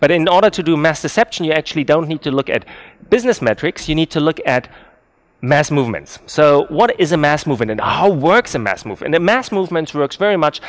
But 0.00 0.10
in 0.10 0.26
order 0.26 0.48
to 0.48 0.62
do 0.62 0.74
mass 0.74 1.02
deception, 1.02 1.44
you 1.44 1.52
actually 1.52 1.84
don't 1.84 2.08
need 2.08 2.22
to 2.22 2.30
look 2.30 2.48
at 2.48 2.64
business 3.10 3.42
metrics, 3.42 3.90
you 3.90 3.94
need 3.94 4.10
to 4.12 4.20
look 4.20 4.40
at 4.46 4.70
mass 5.42 5.70
movements. 5.70 6.20
So, 6.26 6.66
what 6.68 6.98
is 6.98 7.12
a 7.12 7.16
mass 7.16 7.46
movement 7.46 7.70
and 7.72 7.80
how 7.80 8.10
works 8.10 8.54
a 8.54 8.58
mass 8.58 8.86
movement? 8.86 9.14
And 9.14 9.22
a 9.22 9.24
mass 9.24 9.52
movement 9.52 9.92
works 9.92 10.16
very 10.16 10.36
much. 10.36 10.60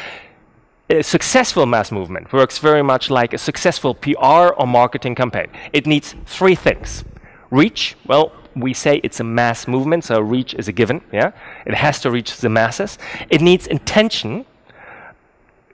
A 0.90 1.02
successful 1.02 1.66
mass 1.66 1.92
movement 1.92 2.34
works 2.34 2.58
very 2.58 2.82
much 2.82 3.10
like 3.10 3.34
a 3.34 3.38
successful 3.38 3.96
PR 3.96 4.50
or 4.58 4.68
marketing 4.68 5.16
campaign. 5.16 5.48
It 5.72 5.88
needs 5.88 6.16
three 6.26 6.56
things: 6.56 7.06
reach. 7.52 7.96
Well, 8.06 8.34
we 8.56 8.74
say 8.74 9.00
it's 9.04 9.20
a 9.20 9.24
mass 9.24 9.68
movement, 9.68 10.04
so 10.04 10.20
reach 10.20 10.54
is 10.56 10.68
a 10.68 10.72
given. 10.72 11.02
Yeah, 11.12 11.32
it 11.66 11.76
has 11.76 12.02
to 12.02 12.12
reach 12.12 12.38
the 12.38 12.50
masses. 12.50 12.98
It 13.30 13.42
needs 13.42 13.68
intention. 13.68 14.46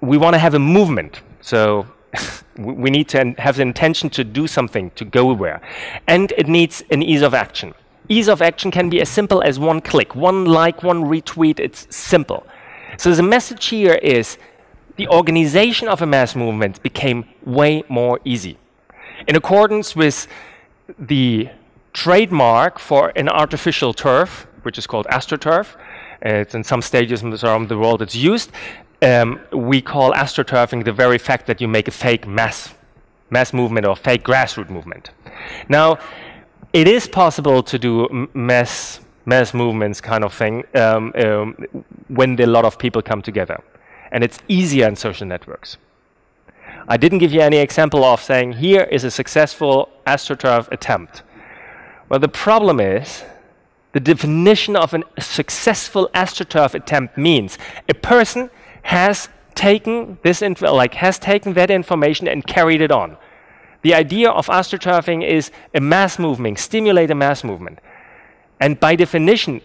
We 0.01 0.17
want 0.17 0.35
to 0.35 0.39
have 0.39 0.53
a 0.53 0.59
movement, 0.59 1.21
so 1.41 1.85
we 2.57 2.89
need 2.89 3.09
to 3.09 3.33
have 3.37 3.55
the 3.55 3.63
intention 3.63 4.09
to 4.11 4.23
do 4.23 4.47
something, 4.47 4.91
to 4.91 5.05
go 5.05 5.33
where, 5.33 5.61
and 6.07 6.31
it 6.37 6.47
needs 6.47 6.83
an 6.91 7.01
ease 7.01 7.21
of 7.21 7.33
action. 7.33 7.73
Ease 8.09 8.27
of 8.27 8.41
action 8.41 8.71
can 8.71 8.89
be 8.89 8.99
as 9.01 9.09
simple 9.09 9.41
as 9.43 9.59
one 9.59 9.81
click, 9.81 10.15
one 10.15 10.45
like, 10.45 10.81
one 10.83 11.03
retweet. 11.03 11.59
It's 11.59 11.87
simple. 11.95 12.45
So 12.97 13.13
the 13.13 13.23
message 13.23 13.67
here 13.67 13.93
is 13.93 14.37
the 14.97 15.07
organization 15.07 15.87
of 15.87 16.01
a 16.01 16.05
mass 16.05 16.35
movement 16.35 16.81
became 16.81 17.23
way 17.45 17.83
more 17.87 18.19
easy. 18.25 18.57
In 19.27 19.35
accordance 19.35 19.95
with 19.95 20.27
the 20.97 21.49
trademark 21.93 22.79
for 22.79 23.13
an 23.15 23.29
artificial 23.29 23.93
turf, 23.93 24.47
which 24.63 24.77
is 24.77 24.87
called 24.87 25.05
AstroTurf, 25.11 25.75
it's 26.21 26.55
in 26.55 26.63
some 26.63 26.81
stages 26.81 27.23
around 27.23 27.69
the 27.69 27.77
world 27.77 28.01
it's 28.01 28.15
used, 28.15 28.51
um, 29.01 29.39
we 29.53 29.81
call 29.81 30.11
astroturfing 30.13 30.83
the 30.83 30.91
very 30.91 31.17
fact 31.17 31.45
that 31.47 31.61
you 31.61 31.67
make 31.67 31.87
a 31.87 31.91
fake 31.91 32.27
mass 32.27 32.73
mass 33.29 33.53
movement 33.53 33.85
or 33.85 33.95
fake 33.95 34.23
grassroots 34.23 34.71
movement. 34.71 35.11
Now, 35.69 35.99
it 36.73 36.87
is 36.87 37.07
possible 37.07 37.63
to 37.63 37.79
do 37.79 38.27
mass 38.33 39.01
mass 39.25 39.53
movements 39.53 40.01
kind 40.01 40.23
of 40.23 40.33
thing 40.33 40.63
um, 40.75 41.13
um, 41.15 41.55
when 42.07 42.39
a 42.41 42.47
lot 42.47 42.65
of 42.65 42.79
people 42.79 43.01
come 43.01 43.21
together, 43.21 43.61
and 44.11 44.23
it's 44.23 44.39
easier 44.47 44.87
in 44.87 44.95
social 44.95 45.27
networks. 45.27 45.77
I 46.87 46.97
didn't 46.97 47.19
give 47.19 47.31
you 47.31 47.41
any 47.41 47.57
example 47.57 48.03
of 48.03 48.21
saying 48.21 48.53
here 48.53 48.83
is 48.83 49.03
a 49.03 49.11
successful 49.11 49.89
astroturf 50.07 50.71
attempt. 50.71 51.21
Well, 52.09 52.19
the 52.19 52.29
problem 52.29 52.79
is 52.79 53.23
the 53.91 53.99
definition 53.99 54.75
of 54.75 54.93
a 54.93 55.21
successful 55.21 56.09
astroturf 56.15 56.73
attempt 56.73 57.17
means 57.17 57.57
a 57.87 57.93
person 57.93 58.49
has 58.83 59.29
taken 59.53 60.17
this 60.23 60.41
info, 60.41 60.73
like 60.73 60.95
has 60.95 61.19
taken 61.19 61.53
that 61.53 61.69
information 61.69 62.27
and 62.27 62.45
carried 62.47 62.81
it 62.81 62.91
on. 62.91 63.17
The 63.81 63.93
idea 63.93 64.29
of 64.29 64.47
astroturfing 64.47 65.27
is 65.27 65.51
a 65.73 65.79
mass 65.79 66.19
movement, 66.19 66.59
stimulate 66.59 67.11
a 67.11 67.15
mass 67.15 67.43
movement. 67.43 67.79
And 68.59 68.79
by 68.79 68.95
definition, 68.95 69.61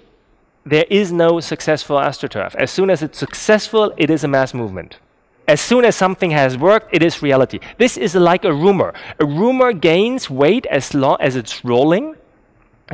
there 0.64 0.87
is 0.88 1.12
no 1.12 1.40
successful 1.40 1.97
astroturf. 1.97 2.54
As 2.54 2.71
soon 2.71 2.90
as 2.90 3.02
it's 3.02 3.18
successful, 3.18 3.92
it 3.97 4.11
is 4.11 4.25
a 4.25 4.28
mass 4.28 4.54
movement. 4.54 4.99
As 5.47 5.61
soon 5.61 5.85
as 5.85 5.94
something 5.94 6.30
has 6.30 6.56
worked, 6.56 6.94
it 6.94 7.02
is 7.02 7.23
reality. 7.23 7.61
This 7.76 7.99
is 7.99 8.14
like 8.14 8.44
a 8.44 8.52
rumor. 8.52 8.94
A 9.21 9.26
rumor 9.26 9.73
gains 9.73 10.30
weight 10.30 10.64
as 10.66 10.94
long 10.94 11.18
as 11.21 11.37
it's 11.37 11.64
rolling. 11.64 12.16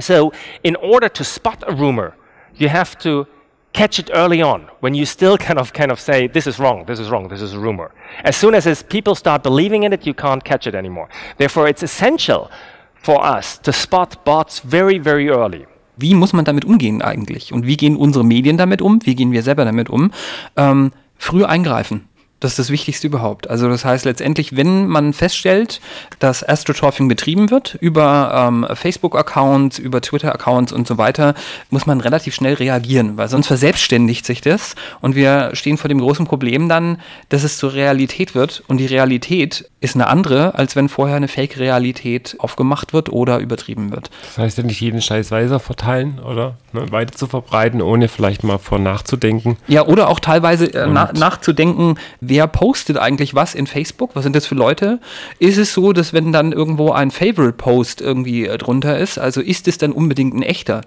So, 0.00 0.32
in 0.64 0.74
order 0.76 1.08
to 1.08 1.24
spot 1.24 1.62
a 1.66 1.74
rumor, 1.74 2.16
you 2.56 2.68
have 2.68 2.98
to 3.00 3.26
catch 3.72 3.98
it 3.98 4.10
early 4.12 4.42
on 4.42 4.68
when 4.80 4.94
you 4.94 5.06
still 5.06 5.38
kind 5.46 5.58
of 5.58 5.72
kind 5.72 5.90
of 5.90 6.00
say 6.00 6.26
this 6.26 6.46
is 6.46 6.58
wrong, 6.58 6.84
this 6.86 6.98
is 6.98 7.10
wrong, 7.10 7.28
this 7.28 7.42
is 7.42 7.54
a 7.54 7.58
rumor. 7.58 7.90
As 8.24 8.36
soon 8.36 8.54
as, 8.54 8.82
people 8.82 9.14
start 9.14 9.42
believing 9.42 9.84
in 9.84 9.92
it, 9.92 10.06
you 10.06 10.14
can't 10.14 10.44
catch 10.44 10.66
it 10.66 10.74
anymore. 10.74 11.08
Therefore, 11.38 11.68
it's 11.68 11.82
essential 11.82 12.50
for 12.94 13.24
us 13.24 13.58
to 13.58 13.72
spot 13.72 14.24
bots 14.24 14.60
very, 14.60 14.98
very 14.98 15.28
early. 15.28 15.66
Wie 15.96 16.14
muss 16.14 16.32
man 16.32 16.44
damit 16.44 16.64
umgehen 16.64 17.02
eigentlich? 17.02 17.52
Und 17.52 17.66
wie 17.66 17.76
gehen 17.76 17.96
unsere 17.96 18.24
Medien 18.24 18.56
damit 18.56 18.80
um? 18.80 19.00
Wie 19.04 19.14
gehen 19.14 19.32
wir 19.32 19.42
selber 19.42 19.64
damit 19.66 19.90
um? 19.90 20.10
Ähm, 20.56 20.92
früh 21.18 21.44
eingreifen. 21.44 22.08
Das 22.40 22.52
ist 22.52 22.58
das 22.58 22.70
Wichtigste 22.70 23.06
überhaupt. 23.06 23.48
Also 23.48 23.68
das 23.68 23.84
heißt 23.84 24.04
letztendlich, 24.06 24.56
wenn 24.56 24.86
man 24.86 25.12
feststellt, 25.12 25.80
dass 26.18 26.46
Astroturfing 26.46 27.06
betrieben 27.06 27.50
wird 27.50 27.76
über 27.80 28.48
ähm, 28.48 28.66
Facebook-Accounts, 28.72 29.78
über 29.78 30.00
Twitter-Accounts 30.00 30.72
und 30.72 30.86
so 30.86 30.98
weiter, 30.98 31.34
muss 31.68 31.86
man 31.86 32.00
relativ 32.00 32.34
schnell 32.34 32.54
reagieren, 32.54 33.16
weil 33.16 33.28
sonst 33.28 33.46
verselbstständigt 33.46 34.24
sich 34.24 34.40
das 34.40 34.74
und 35.00 35.14
wir 35.14 35.50
stehen 35.52 35.76
vor 35.76 35.88
dem 35.88 36.00
großen 36.00 36.26
Problem 36.26 36.68
dann, 36.68 36.98
dass 37.28 37.44
es 37.44 37.58
zur 37.58 37.74
Realität 37.74 38.34
wird 38.34 38.62
und 38.66 38.78
die 38.78 38.86
Realität 38.86 39.70
ist 39.80 39.94
eine 39.94 40.08
andere, 40.08 40.54
als 40.54 40.76
wenn 40.76 40.88
vorher 40.88 41.16
eine 41.16 41.28
Fake-Realität 41.28 42.36
aufgemacht 42.38 42.92
wird 42.92 43.08
oder 43.10 43.38
übertrieben 43.38 43.92
wird. 43.92 44.10
Das 44.26 44.38
heißt 44.38 44.58
ja 44.58 44.64
nicht 44.64 44.80
jeden 44.80 45.00
Scheiß 45.00 45.30
weiter 45.30 45.58
verteilen 45.58 46.18
oder 46.20 46.56
ne, 46.72 46.90
weiter 46.92 47.14
zu 47.14 47.26
verbreiten, 47.26 47.80
ohne 47.80 48.08
vielleicht 48.08 48.44
mal 48.44 48.58
vor 48.58 48.78
nachzudenken. 48.78 49.56
Ja, 49.68 49.86
oder 49.86 50.08
auch 50.08 50.20
teilweise 50.20 50.66
äh, 50.74 50.86
na, 50.86 51.10
nachzudenken, 51.14 51.96
wer 52.30 52.46
postet 52.46 52.96
eigentlich 52.96 53.34
was 53.34 53.54
in 53.54 53.66
Facebook? 53.66 54.10
Was 54.14 54.22
sind 54.22 54.34
das 54.34 54.46
für 54.46 54.54
Leute? 54.54 55.00
Ist 55.38 55.58
es 55.58 55.74
so, 55.74 55.92
dass 55.92 56.12
wenn 56.14 56.32
dann 56.32 56.52
irgendwo 56.52 56.92
ein 56.92 57.10
Favorite-Post 57.10 58.00
irgendwie 58.00 58.46
äh, 58.46 58.56
drunter 58.56 58.96
ist, 58.96 59.18
also 59.18 59.42
ist 59.42 59.68
es 59.68 59.76
dann 59.76 59.92
unbedingt 59.92 60.32
ein 60.34 60.42
echter? 60.42 60.80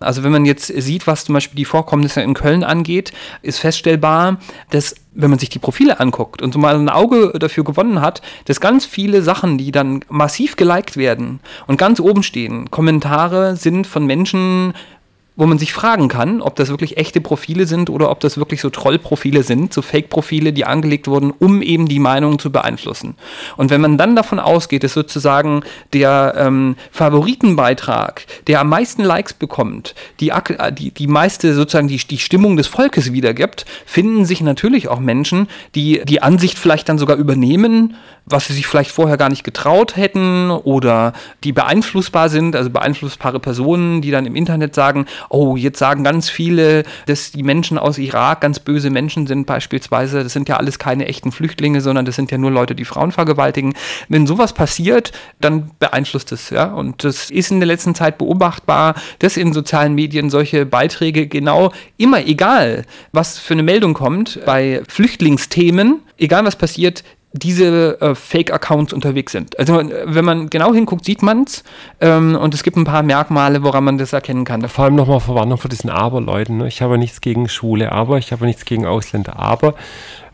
Also 0.00 0.24
wenn 0.24 0.32
man 0.32 0.46
jetzt 0.46 0.66
sieht, 0.66 1.06
was 1.06 1.26
zum 1.26 1.34
Beispiel 1.34 1.56
die 1.56 1.64
Vorkommnisse 1.66 2.22
in 2.22 2.34
Köln 2.34 2.64
angeht, 2.64 3.12
ist 3.42 3.58
feststellbar, 3.58 4.38
dass 4.70 4.96
wenn 5.12 5.30
man 5.30 5.38
sich 5.38 5.48
die 5.48 5.58
Profile 5.58 6.00
anguckt 6.00 6.42
und 6.42 6.52
so 6.52 6.58
mal 6.58 6.74
ein 6.74 6.88
Auge 6.88 7.32
dafür 7.38 7.64
gewonnen 7.64 8.00
hat, 8.00 8.20
dass 8.44 8.60
ganz 8.60 8.84
viele 8.84 9.22
Sachen, 9.22 9.58
die 9.58 9.72
dann 9.72 10.00
massiv 10.08 10.56
geliked 10.56 10.96
werden 10.96 11.40
und 11.66 11.78
ganz 11.78 12.00
oben 12.00 12.22
stehen, 12.22 12.70
Kommentare 12.70 13.56
sind 13.56 13.86
von 13.86 14.04
Menschen, 14.04 14.74
wo 15.36 15.46
man 15.46 15.58
sich 15.58 15.72
fragen 15.72 16.08
kann, 16.08 16.40
ob 16.40 16.56
das 16.56 16.70
wirklich 16.70 16.96
echte 16.96 17.20
Profile 17.20 17.66
sind 17.66 17.90
oder 17.90 18.10
ob 18.10 18.20
das 18.20 18.38
wirklich 18.38 18.60
so 18.60 18.70
Trollprofile 18.70 19.42
sind, 19.42 19.72
so 19.72 19.82
Fake-Profile, 19.82 20.52
die 20.52 20.64
angelegt 20.64 21.08
wurden, 21.08 21.32
um 21.38 21.62
eben 21.62 21.86
die 21.86 21.98
Meinung 21.98 22.38
zu 22.38 22.50
beeinflussen. 22.50 23.14
Und 23.56 23.70
wenn 23.70 23.82
man 23.82 23.98
dann 23.98 24.16
davon 24.16 24.40
ausgeht, 24.40 24.82
dass 24.82 24.94
sozusagen 24.94 25.62
der 25.92 26.34
ähm, 26.38 26.76
Favoritenbeitrag, 26.90 28.24
der 28.46 28.60
am 28.60 28.70
meisten 28.70 29.04
Likes 29.04 29.34
bekommt, 29.34 29.94
die, 30.20 30.30
äh, 30.30 30.72
die, 30.72 30.90
die 30.90 31.06
meiste 31.06 31.54
sozusagen 31.54 31.88
die, 31.88 31.98
die 31.98 32.18
Stimmung 32.18 32.56
des 32.56 32.66
Volkes 32.66 33.12
wiedergibt, 33.12 33.66
finden 33.84 34.24
sich 34.24 34.40
natürlich 34.40 34.88
auch 34.88 35.00
Menschen, 35.00 35.48
die 35.74 36.02
die 36.04 36.22
Ansicht 36.22 36.58
vielleicht 36.58 36.88
dann 36.88 36.98
sogar 36.98 37.16
übernehmen, 37.16 37.96
was 38.26 38.46
sie 38.46 38.54
sich 38.54 38.66
vielleicht 38.66 38.90
vorher 38.90 39.16
gar 39.16 39.28
nicht 39.28 39.44
getraut 39.44 39.96
hätten 39.96 40.50
oder 40.50 41.12
die 41.44 41.52
beeinflussbar 41.52 42.28
sind, 42.28 42.56
also 42.56 42.70
beeinflussbare 42.70 43.38
Personen, 43.38 44.02
die 44.02 44.10
dann 44.10 44.26
im 44.26 44.34
Internet 44.34 44.74
sagen, 44.74 45.06
oh, 45.30 45.56
jetzt 45.56 45.78
sagen 45.78 46.02
ganz 46.02 46.28
viele, 46.28 46.82
dass 47.06 47.30
die 47.30 47.44
Menschen 47.44 47.78
aus 47.78 47.98
Irak 47.98 48.40
ganz 48.40 48.58
böse 48.58 48.90
Menschen 48.90 49.28
sind 49.28 49.46
beispielsweise. 49.46 50.24
Das 50.24 50.32
sind 50.32 50.48
ja 50.48 50.56
alles 50.56 50.80
keine 50.80 51.06
echten 51.06 51.30
Flüchtlinge, 51.30 51.80
sondern 51.80 52.04
das 52.04 52.16
sind 52.16 52.32
ja 52.32 52.38
nur 52.38 52.50
Leute, 52.50 52.74
die 52.74 52.84
Frauen 52.84 53.12
vergewaltigen. 53.12 53.74
Wenn 54.08 54.26
sowas 54.26 54.52
passiert, 54.52 55.12
dann 55.40 55.70
beeinflusst 55.78 56.32
es, 56.32 56.50
ja. 56.50 56.72
Und 56.72 57.04
das 57.04 57.30
ist 57.30 57.52
in 57.52 57.60
der 57.60 57.68
letzten 57.68 57.94
Zeit 57.94 58.18
beobachtbar, 58.18 58.96
dass 59.20 59.36
in 59.36 59.52
sozialen 59.52 59.94
Medien 59.94 60.30
solche 60.30 60.66
Beiträge 60.66 61.28
genau 61.28 61.72
immer 61.96 62.26
egal, 62.26 62.84
was 63.12 63.38
für 63.38 63.54
eine 63.54 63.62
Meldung 63.62 63.94
kommt, 63.94 64.40
bei 64.44 64.82
Flüchtlingsthemen, 64.88 66.00
egal 66.18 66.44
was 66.44 66.56
passiert, 66.56 67.04
diese 67.38 68.00
äh, 68.00 68.14
Fake-Accounts 68.14 68.92
unterwegs 68.92 69.32
sind. 69.32 69.58
Also 69.58 69.80
äh, 69.80 70.04
wenn 70.06 70.24
man 70.24 70.50
genau 70.50 70.72
hinguckt, 70.72 71.04
sieht 71.04 71.22
man 71.22 71.44
es 71.44 71.64
ähm, 72.00 72.36
und 72.36 72.54
es 72.54 72.62
gibt 72.62 72.76
ein 72.76 72.84
paar 72.84 73.02
Merkmale, 73.02 73.62
woran 73.62 73.84
man 73.84 73.98
das 73.98 74.12
erkennen 74.12 74.44
kann. 74.44 74.68
Vor 74.68 74.84
allem 74.84 74.94
nochmal 74.94 75.20
Verwarnung 75.20 75.58
vor 75.58 75.68
diesen 75.68 75.90
Aber-Leuten. 75.90 76.58
Ne? 76.58 76.68
Ich 76.68 76.82
habe 76.82 76.98
nichts 76.98 77.20
gegen 77.20 77.48
Schwule, 77.48 77.92
aber 77.92 78.18
ich 78.18 78.32
habe 78.32 78.46
nichts 78.46 78.64
gegen 78.64 78.86
Ausländer, 78.86 79.38
aber 79.38 79.74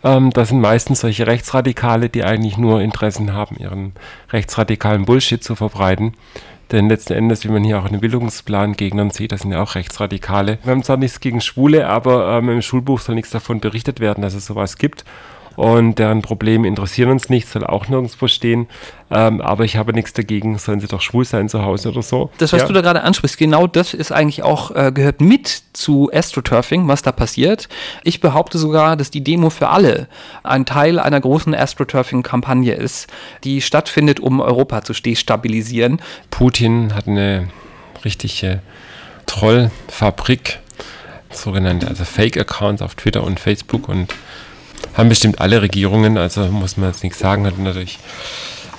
ähm, 0.05 0.31
das 0.31 0.49
sind 0.49 0.61
meistens 0.61 1.01
solche 1.01 1.27
Rechtsradikale, 1.27 2.09
die 2.09 2.25
eigentlich 2.25 2.57
nur 2.57 2.81
Interessen 2.81 3.33
haben, 3.33 3.57
ihren 3.57 3.93
rechtsradikalen 4.31 5.05
Bullshit 5.05 5.43
zu 5.43 5.55
verbreiten. 5.55 6.15
Denn 6.73 6.89
letzten 6.89 7.13
Endes, 7.13 7.45
wie 7.45 7.51
man 7.51 7.65
hier 7.65 7.79
auch 7.79 7.85
in 7.85 7.93
den 7.93 8.01
Bildungsplan-Gegnern 8.01 9.11
sieht, 9.11 9.33
das 9.33 9.43
sind 9.43 9.53
ja 9.53 9.63
auch 9.63 9.75
Rechtsradikale. 9.75 10.59
Wir 10.63 10.71
haben 10.71 10.83
zwar 10.83 10.97
nichts 10.97 11.21
gegen 11.21 11.43
Schwule, 11.43 11.87
aber 11.87 12.39
ähm, 12.39 12.49
im 12.49 12.63
Schulbuch 12.63 13.01
soll 13.01 13.15
nichts 13.15 13.31
davon 13.31 13.61
berichtet 13.61 14.01
werden, 14.01 14.23
dass 14.23 14.33
es 14.33 14.47
sowas 14.47 14.79
gibt. 14.79 15.05
Und 15.57 15.99
deren 15.99 16.23
Probleme 16.23 16.67
interessieren 16.67 17.11
uns 17.11 17.29
nicht, 17.29 17.49
soll 17.49 17.65
auch 17.65 17.89
nirgendwo 17.89 18.27
stehen. 18.27 18.69
Ähm, 19.11 19.41
aber 19.43 19.65
ich 19.65 19.77
habe 19.77 19.93
nichts 19.93 20.13
dagegen, 20.15 20.57
sollen 20.59 20.81
sie 20.81 20.87
doch 20.87 21.03
schwul 21.03 21.25
sein 21.25 21.49
zu 21.49 21.63
Hause 21.63 21.91
oder 21.91 22.03
so. 22.03 22.31
Das, 22.39 22.53
was 22.53 22.63
Ja. 22.63 22.69
du 22.69 22.73
da 22.73 22.81
gerade 22.81 23.03
ansprichst, 23.03 23.37
genau 23.37 23.67
das 23.67 23.93
ist 23.93 24.11
eigentlich 24.11 24.43
auch, 24.43 24.71
äh, 24.71 24.91
gehört 24.93 25.21
mit 25.21 25.63
zu 25.75 26.11
Astroturfing, 26.13 26.89
was 26.89 27.03
da 27.03 27.13
passiert. 27.13 27.69
Ich 28.05 28.21
behaupte 28.21 28.57
sogar, 28.57 28.97
dass 28.97 29.11
die 29.11 29.23
Demo 29.23 29.51
für 29.51 29.69
alle 29.69 30.09
ein 30.43 30.65
Teil 30.65 30.99
einer 30.99 31.21
großen 31.21 31.55
Astroturfing-Kampagne 31.55 32.75
ist, 32.75 33.09
die 33.45 33.61
stattfindet, 33.61 34.19
um 34.21 34.41
Europa 34.41 34.83
zu 34.83 34.95
destabilisieren. 34.95 36.01
Putin 36.31 36.95
hat 36.95 37.07
eine 37.07 37.49
richtige 38.05 38.61
Trollfabrik, 39.27 40.59
sogenannte 41.31 41.89
also 41.89 42.05
Fake-Accounts 42.05 42.83
auf 42.83 42.95
Twitter 42.95 43.25
und 43.25 43.41
Facebook 43.41 43.89
und 43.89 44.15
haben 44.95 45.09
bestimmt 45.09 45.41
alle 45.41 45.63
Regierungen, 45.63 46.19
also 46.19 46.47
muss 46.47 46.77
man 46.77 46.91
jetzt 46.91 47.03
nichts 47.03 47.19
sagen, 47.19 47.47
hat 47.47 47.59
natürlich 47.59 47.99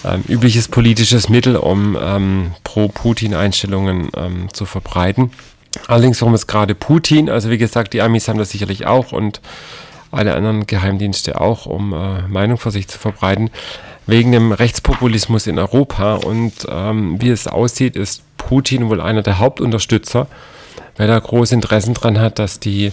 ähm, 0.05 0.23
übliches 0.27 0.67
politisches 0.67 1.29
Mittel, 1.29 1.55
um 1.55 1.97
ähm, 2.01 2.51
Pro-Putin-Einstellungen 2.63 4.09
ähm, 4.15 4.53
zu 4.53 4.65
verbreiten. 4.65 5.31
Allerdings, 5.87 6.21
warum 6.21 6.35
ist 6.35 6.47
gerade 6.47 6.75
Putin? 6.75 7.29
Also 7.29 7.49
wie 7.49 7.57
gesagt, 7.57 7.93
die 7.93 8.01
Amis 8.01 8.27
haben 8.27 8.37
das 8.37 8.51
sicherlich 8.51 8.85
auch 8.85 9.11
und 9.11 9.41
alle 10.11 10.35
anderen 10.35 10.67
Geheimdienste 10.67 11.41
auch, 11.41 11.65
um 11.65 11.93
äh, 11.93 12.21
Meinung 12.27 12.57
vor 12.57 12.71
sich 12.71 12.87
zu 12.87 12.99
verbreiten, 12.99 13.49
wegen 14.05 14.31
dem 14.31 14.51
Rechtspopulismus 14.51 15.47
in 15.47 15.57
Europa. 15.57 16.15
Und 16.15 16.53
ähm, 16.69 17.19
wie 17.19 17.29
es 17.29 17.47
aussieht, 17.47 17.95
ist 17.95 18.23
Putin 18.37 18.89
wohl 18.89 19.01
einer 19.01 19.23
der 19.23 19.39
Hauptunterstützer, 19.39 20.27
weil 20.97 21.09
er 21.09 21.19
große 21.19 21.55
Interessen 21.55 21.95
daran 21.95 22.19
hat, 22.19 22.37
dass 22.37 22.59
die 22.59 22.91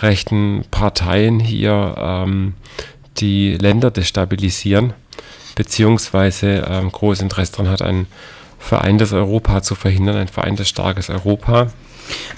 rechten 0.00 0.64
Parteien 0.70 1.40
hier 1.40 1.94
ähm, 1.98 2.54
die 3.18 3.56
Länder 3.56 3.90
destabilisieren, 3.90 4.92
beziehungsweise 5.54 6.66
ähm, 6.68 6.92
großes 6.92 7.22
Interesse 7.22 7.52
daran 7.52 7.70
hat, 7.70 7.82
ein 7.82 8.06
vereintes 8.58 9.12
Europa 9.12 9.62
zu 9.62 9.74
verhindern, 9.74 10.16
ein 10.16 10.28
vereintes, 10.28 10.68
starkes 10.68 11.10
Europa. 11.10 11.68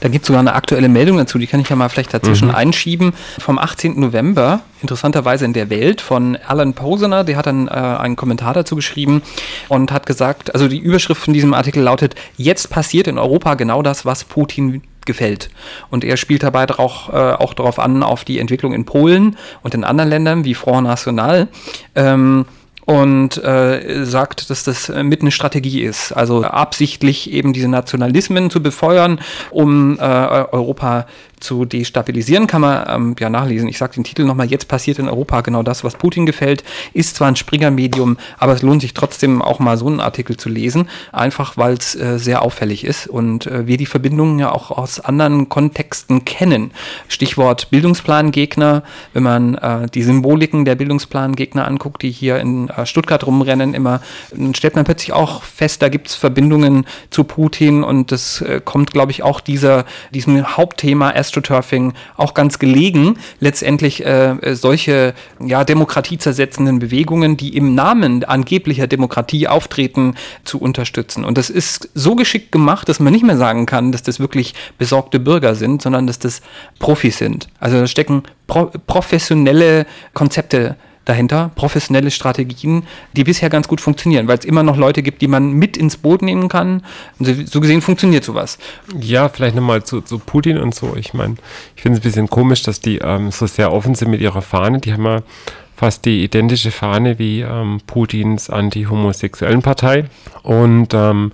Da 0.00 0.08
gibt 0.08 0.22
es 0.22 0.26
sogar 0.28 0.40
eine 0.40 0.54
aktuelle 0.54 0.88
Meldung 0.88 1.18
dazu, 1.18 1.38
die 1.38 1.46
kann 1.46 1.60
ich 1.60 1.68
ja 1.68 1.76
mal 1.76 1.88
vielleicht 1.88 2.14
dazwischen 2.14 2.50
einschieben. 2.50 3.12
Vom 3.38 3.58
18. 3.58 3.98
November, 4.00 4.60
interessanterweise 4.80 5.44
in 5.44 5.52
der 5.52 5.70
Welt, 5.70 6.00
von 6.00 6.36
Alan 6.46 6.74
Posener, 6.74 7.24
der 7.24 7.36
hat 7.36 7.46
dann 7.46 7.68
äh, 7.68 7.70
einen 7.70 8.16
Kommentar 8.16 8.54
dazu 8.54 8.76
geschrieben 8.76 9.22
und 9.68 9.92
hat 9.92 10.06
gesagt, 10.06 10.54
also 10.54 10.68
die 10.68 10.78
Überschrift 10.78 11.22
von 11.22 11.34
diesem 11.34 11.54
Artikel 11.54 11.82
lautet, 11.82 12.14
jetzt 12.36 12.70
passiert 12.70 13.08
in 13.08 13.18
Europa 13.18 13.54
genau 13.54 13.82
das, 13.82 14.06
was 14.06 14.24
Putin 14.24 14.82
gefällt. 15.08 15.50
Und 15.90 16.04
er 16.04 16.16
spielt 16.16 16.44
dabei 16.44 16.68
auch, 16.68 17.08
äh, 17.08 17.16
auch 17.16 17.54
darauf 17.54 17.80
an, 17.80 18.04
auf 18.04 18.24
die 18.24 18.38
Entwicklung 18.38 18.72
in 18.72 18.84
Polen 18.84 19.36
und 19.64 19.74
in 19.74 19.82
anderen 19.82 20.10
Ländern 20.10 20.44
wie 20.44 20.54
Front 20.54 20.86
National. 20.86 21.48
Ähm, 21.96 22.46
und 22.84 23.36
äh, 23.44 24.06
sagt, 24.06 24.48
dass 24.48 24.64
das 24.64 24.88
mit 24.88 25.20
eine 25.20 25.30
Strategie 25.30 25.82
ist. 25.82 26.10
Also 26.12 26.42
absichtlich 26.42 27.30
eben 27.30 27.52
diese 27.52 27.68
Nationalismen 27.68 28.48
zu 28.48 28.62
befeuern, 28.62 29.20
um 29.50 29.98
äh, 29.98 30.02
Europa 30.02 31.06
zu 31.40 31.64
destabilisieren, 31.64 32.46
kann 32.46 32.60
man 32.60 32.84
ähm, 32.88 33.16
ja 33.18 33.30
nachlesen. 33.30 33.68
Ich 33.68 33.78
sage 33.78 33.94
den 33.94 34.04
Titel 34.04 34.24
nochmal, 34.24 34.50
jetzt 34.50 34.68
passiert 34.68 34.98
in 34.98 35.08
Europa 35.08 35.40
genau 35.40 35.62
das, 35.62 35.84
was 35.84 35.94
Putin 35.94 36.26
gefällt. 36.26 36.64
Ist 36.92 37.16
zwar 37.16 37.28
ein 37.28 37.36
Springer-Medium, 37.36 38.18
aber 38.38 38.52
es 38.52 38.62
lohnt 38.62 38.82
sich 38.82 38.94
trotzdem 38.94 39.42
auch 39.42 39.58
mal 39.58 39.76
so 39.76 39.86
einen 39.86 40.00
Artikel 40.00 40.36
zu 40.36 40.48
lesen, 40.48 40.88
einfach 41.12 41.56
weil 41.56 41.74
es 41.74 41.94
äh, 41.94 42.18
sehr 42.18 42.42
auffällig 42.42 42.84
ist 42.84 43.06
und 43.06 43.46
äh, 43.46 43.66
wir 43.66 43.76
die 43.76 43.86
Verbindungen 43.86 44.38
ja 44.38 44.52
auch 44.52 44.70
aus 44.70 45.00
anderen 45.00 45.48
Kontexten 45.48 46.24
kennen. 46.24 46.72
Stichwort 47.08 47.70
Bildungsplangegner, 47.70 48.82
wenn 49.12 49.22
man 49.22 49.54
äh, 49.54 49.86
die 49.88 50.02
Symboliken 50.02 50.64
der 50.64 50.74
Bildungsplangegner 50.74 51.66
anguckt, 51.66 52.02
die 52.02 52.10
hier 52.10 52.38
in 52.38 52.68
äh, 52.68 52.86
Stuttgart 52.86 53.26
rumrennen, 53.26 53.74
immer, 53.74 54.00
dann 54.30 54.54
stellt 54.54 54.76
man 54.76 54.84
plötzlich 54.84 55.12
auch 55.12 55.42
fest, 55.42 55.82
da 55.82 55.88
gibt 55.88 56.08
es 56.08 56.14
Verbindungen 56.14 56.86
zu 57.10 57.24
Putin 57.24 57.82
und 57.84 58.12
das 58.12 58.40
äh, 58.40 58.60
kommt, 58.64 58.92
glaube 58.92 59.12
ich, 59.12 59.22
auch 59.22 59.40
dieser, 59.40 59.84
diesem 60.12 60.56
Hauptthema 60.56 61.10
erst 61.10 61.27
AstroTurfing 61.28 61.92
auch 62.16 62.34
ganz 62.34 62.58
gelegen, 62.58 63.18
letztendlich 63.40 64.04
äh, 64.04 64.54
solche 64.54 65.14
ja, 65.44 65.64
demokratiezersetzenden 65.64 66.78
Bewegungen, 66.78 67.36
die 67.36 67.56
im 67.56 67.74
Namen 67.74 68.24
angeblicher 68.24 68.86
Demokratie 68.86 69.46
auftreten, 69.46 70.14
zu 70.44 70.58
unterstützen. 70.58 71.24
Und 71.24 71.38
das 71.38 71.50
ist 71.50 71.90
so 71.94 72.14
geschickt 72.14 72.52
gemacht, 72.52 72.88
dass 72.88 73.00
man 73.00 73.12
nicht 73.12 73.24
mehr 73.24 73.36
sagen 73.36 73.66
kann, 73.66 73.92
dass 73.92 74.02
das 74.02 74.20
wirklich 74.20 74.54
besorgte 74.78 75.20
Bürger 75.20 75.54
sind, 75.54 75.82
sondern 75.82 76.06
dass 76.06 76.18
das 76.18 76.40
Profis 76.78 77.18
sind. 77.18 77.48
Also 77.60 77.80
da 77.80 77.86
stecken 77.86 78.22
pro 78.46 78.70
professionelle 78.86 79.86
Konzepte 80.14 80.76
dahinter, 81.08 81.50
professionelle 81.54 82.10
Strategien, 82.10 82.84
die 83.14 83.24
bisher 83.24 83.48
ganz 83.48 83.66
gut 83.66 83.80
funktionieren, 83.80 84.28
weil 84.28 84.38
es 84.38 84.44
immer 84.44 84.62
noch 84.62 84.76
Leute 84.76 85.02
gibt, 85.02 85.22
die 85.22 85.28
man 85.28 85.52
mit 85.52 85.76
ins 85.76 85.96
Boot 85.96 86.22
nehmen 86.22 86.48
kann. 86.48 86.82
So 87.18 87.60
gesehen 87.60 87.80
funktioniert 87.80 88.24
sowas. 88.24 88.58
Ja, 89.00 89.28
vielleicht 89.28 89.56
nochmal 89.56 89.82
zu, 89.82 90.02
zu 90.02 90.18
Putin 90.18 90.58
und 90.58 90.74
so. 90.74 90.96
Ich 90.96 91.14
meine, 91.14 91.36
ich 91.76 91.82
finde 91.82 91.98
es 91.98 92.04
ein 92.04 92.08
bisschen 92.08 92.30
komisch, 92.30 92.62
dass 92.62 92.80
die 92.80 92.98
ähm, 92.98 93.30
so 93.30 93.46
sehr 93.46 93.72
offen 93.72 93.94
sind 93.94 94.10
mit 94.10 94.20
ihrer 94.20 94.42
Fahne. 94.42 94.80
Die 94.80 94.92
haben 94.92 95.04
ja 95.04 95.22
fast 95.76 96.04
die 96.04 96.24
identische 96.24 96.72
Fahne 96.72 97.18
wie 97.18 97.40
ähm, 97.40 97.80
Putins 97.86 98.50
anti-homosexuellen 98.50 99.62
Partei. 99.62 100.04
Und 100.42 100.92
ähm, 100.92 101.32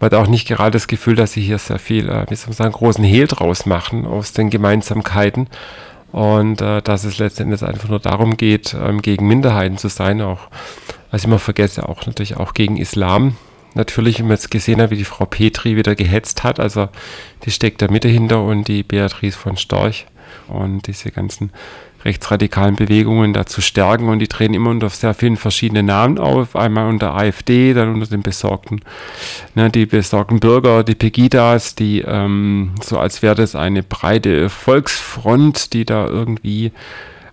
man 0.00 0.10
hat 0.10 0.14
auch 0.14 0.26
nicht 0.26 0.48
gerade 0.48 0.72
das 0.72 0.88
Gefühl, 0.88 1.14
dass 1.14 1.32
sie 1.32 1.40
hier 1.40 1.58
sehr 1.58 1.78
viel, 1.78 2.08
äh, 2.08 2.26
wie 2.28 2.34
soll 2.34 2.48
man 2.48 2.56
sagen, 2.56 2.72
großen 2.72 3.04
Hehl 3.04 3.26
draus 3.26 3.64
machen 3.64 4.04
aus 4.04 4.32
den 4.32 4.50
Gemeinsamkeiten 4.50 5.48
und 6.14 6.60
äh, 6.60 6.80
dass 6.80 7.02
es 7.02 7.18
letztendlich 7.18 7.64
einfach 7.64 7.88
nur 7.88 7.98
darum 7.98 8.36
geht, 8.36 8.72
ähm, 8.72 9.02
gegen 9.02 9.26
Minderheiten 9.26 9.78
zu 9.78 9.88
sein, 9.88 10.22
auch, 10.22 10.42
was 11.10 11.22
ich 11.22 11.26
immer 11.26 11.40
vergesse, 11.40 11.88
auch 11.88 12.06
natürlich 12.06 12.36
auch 12.36 12.54
gegen 12.54 12.76
Islam. 12.76 13.36
Natürlich, 13.74 14.20
wenn 14.20 14.28
man 14.28 14.36
jetzt 14.36 14.52
gesehen 14.52 14.80
hat, 14.80 14.92
wie 14.92 14.96
die 14.96 15.02
Frau 15.02 15.26
Petri 15.26 15.76
wieder 15.76 15.96
gehetzt 15.96 16.44
hat, 16.44 16.60
also 16.60 16.88
die 17.44 17.50
steckt 17.50 17.82
da 17.82 17.88
Mitte 17.88 18.06
hinter 18.06 18.44
und 18.44 18.68
die 18.68 18.84
Beatrice 18.84 19.36
von 19.36 19.56
Storch 19.56 20.06
und 20.46 20.86
diese 20.86 21.10
ganzen 21.10 21.50
rechtsradikalen 22.04 22.76
Bewegungen 22.76 23.32
da 23.32 23.46
zu 23.46 23.60
stärken 23.60 24.08
und 24.08 24.18
die 24.18 24.28
treten 24.28 24.54
immer 24.54 24.70
unter 24.70 24.90
sehr 24.90 25.14
vielen 25.14 25.36
verschiedenen 25.36 25.86
Namen 25.86 26.18
auf. 26.18 26.54
Einmal 26.54 26.88
unter 26.88 27.14
AfD, 27.14 27.72
dann 27.72 27.94
unter 27.94 28.06
den 28.06 28.22
besorgten, 28.22 28.80
ne, 29.54 29.70
die 29.70 29.86
besorgten 29.86 30.40
Bürger, 30.40 30.84
die 30.84 30.94
Pegidas, 30.94 31.74
die 31.74 32.00
ähm, 32.00 32.72
so 32.82 32.98
als 32.98 33.22
wäre 33.22 33.34
das 33.34 33.54
eine 33.54 33.82
breite 33.82 34.48
Volksfront, 34.50 35.72
die 35.72 35.84
da 35.84 36.06
irgendwie 36.06 36.72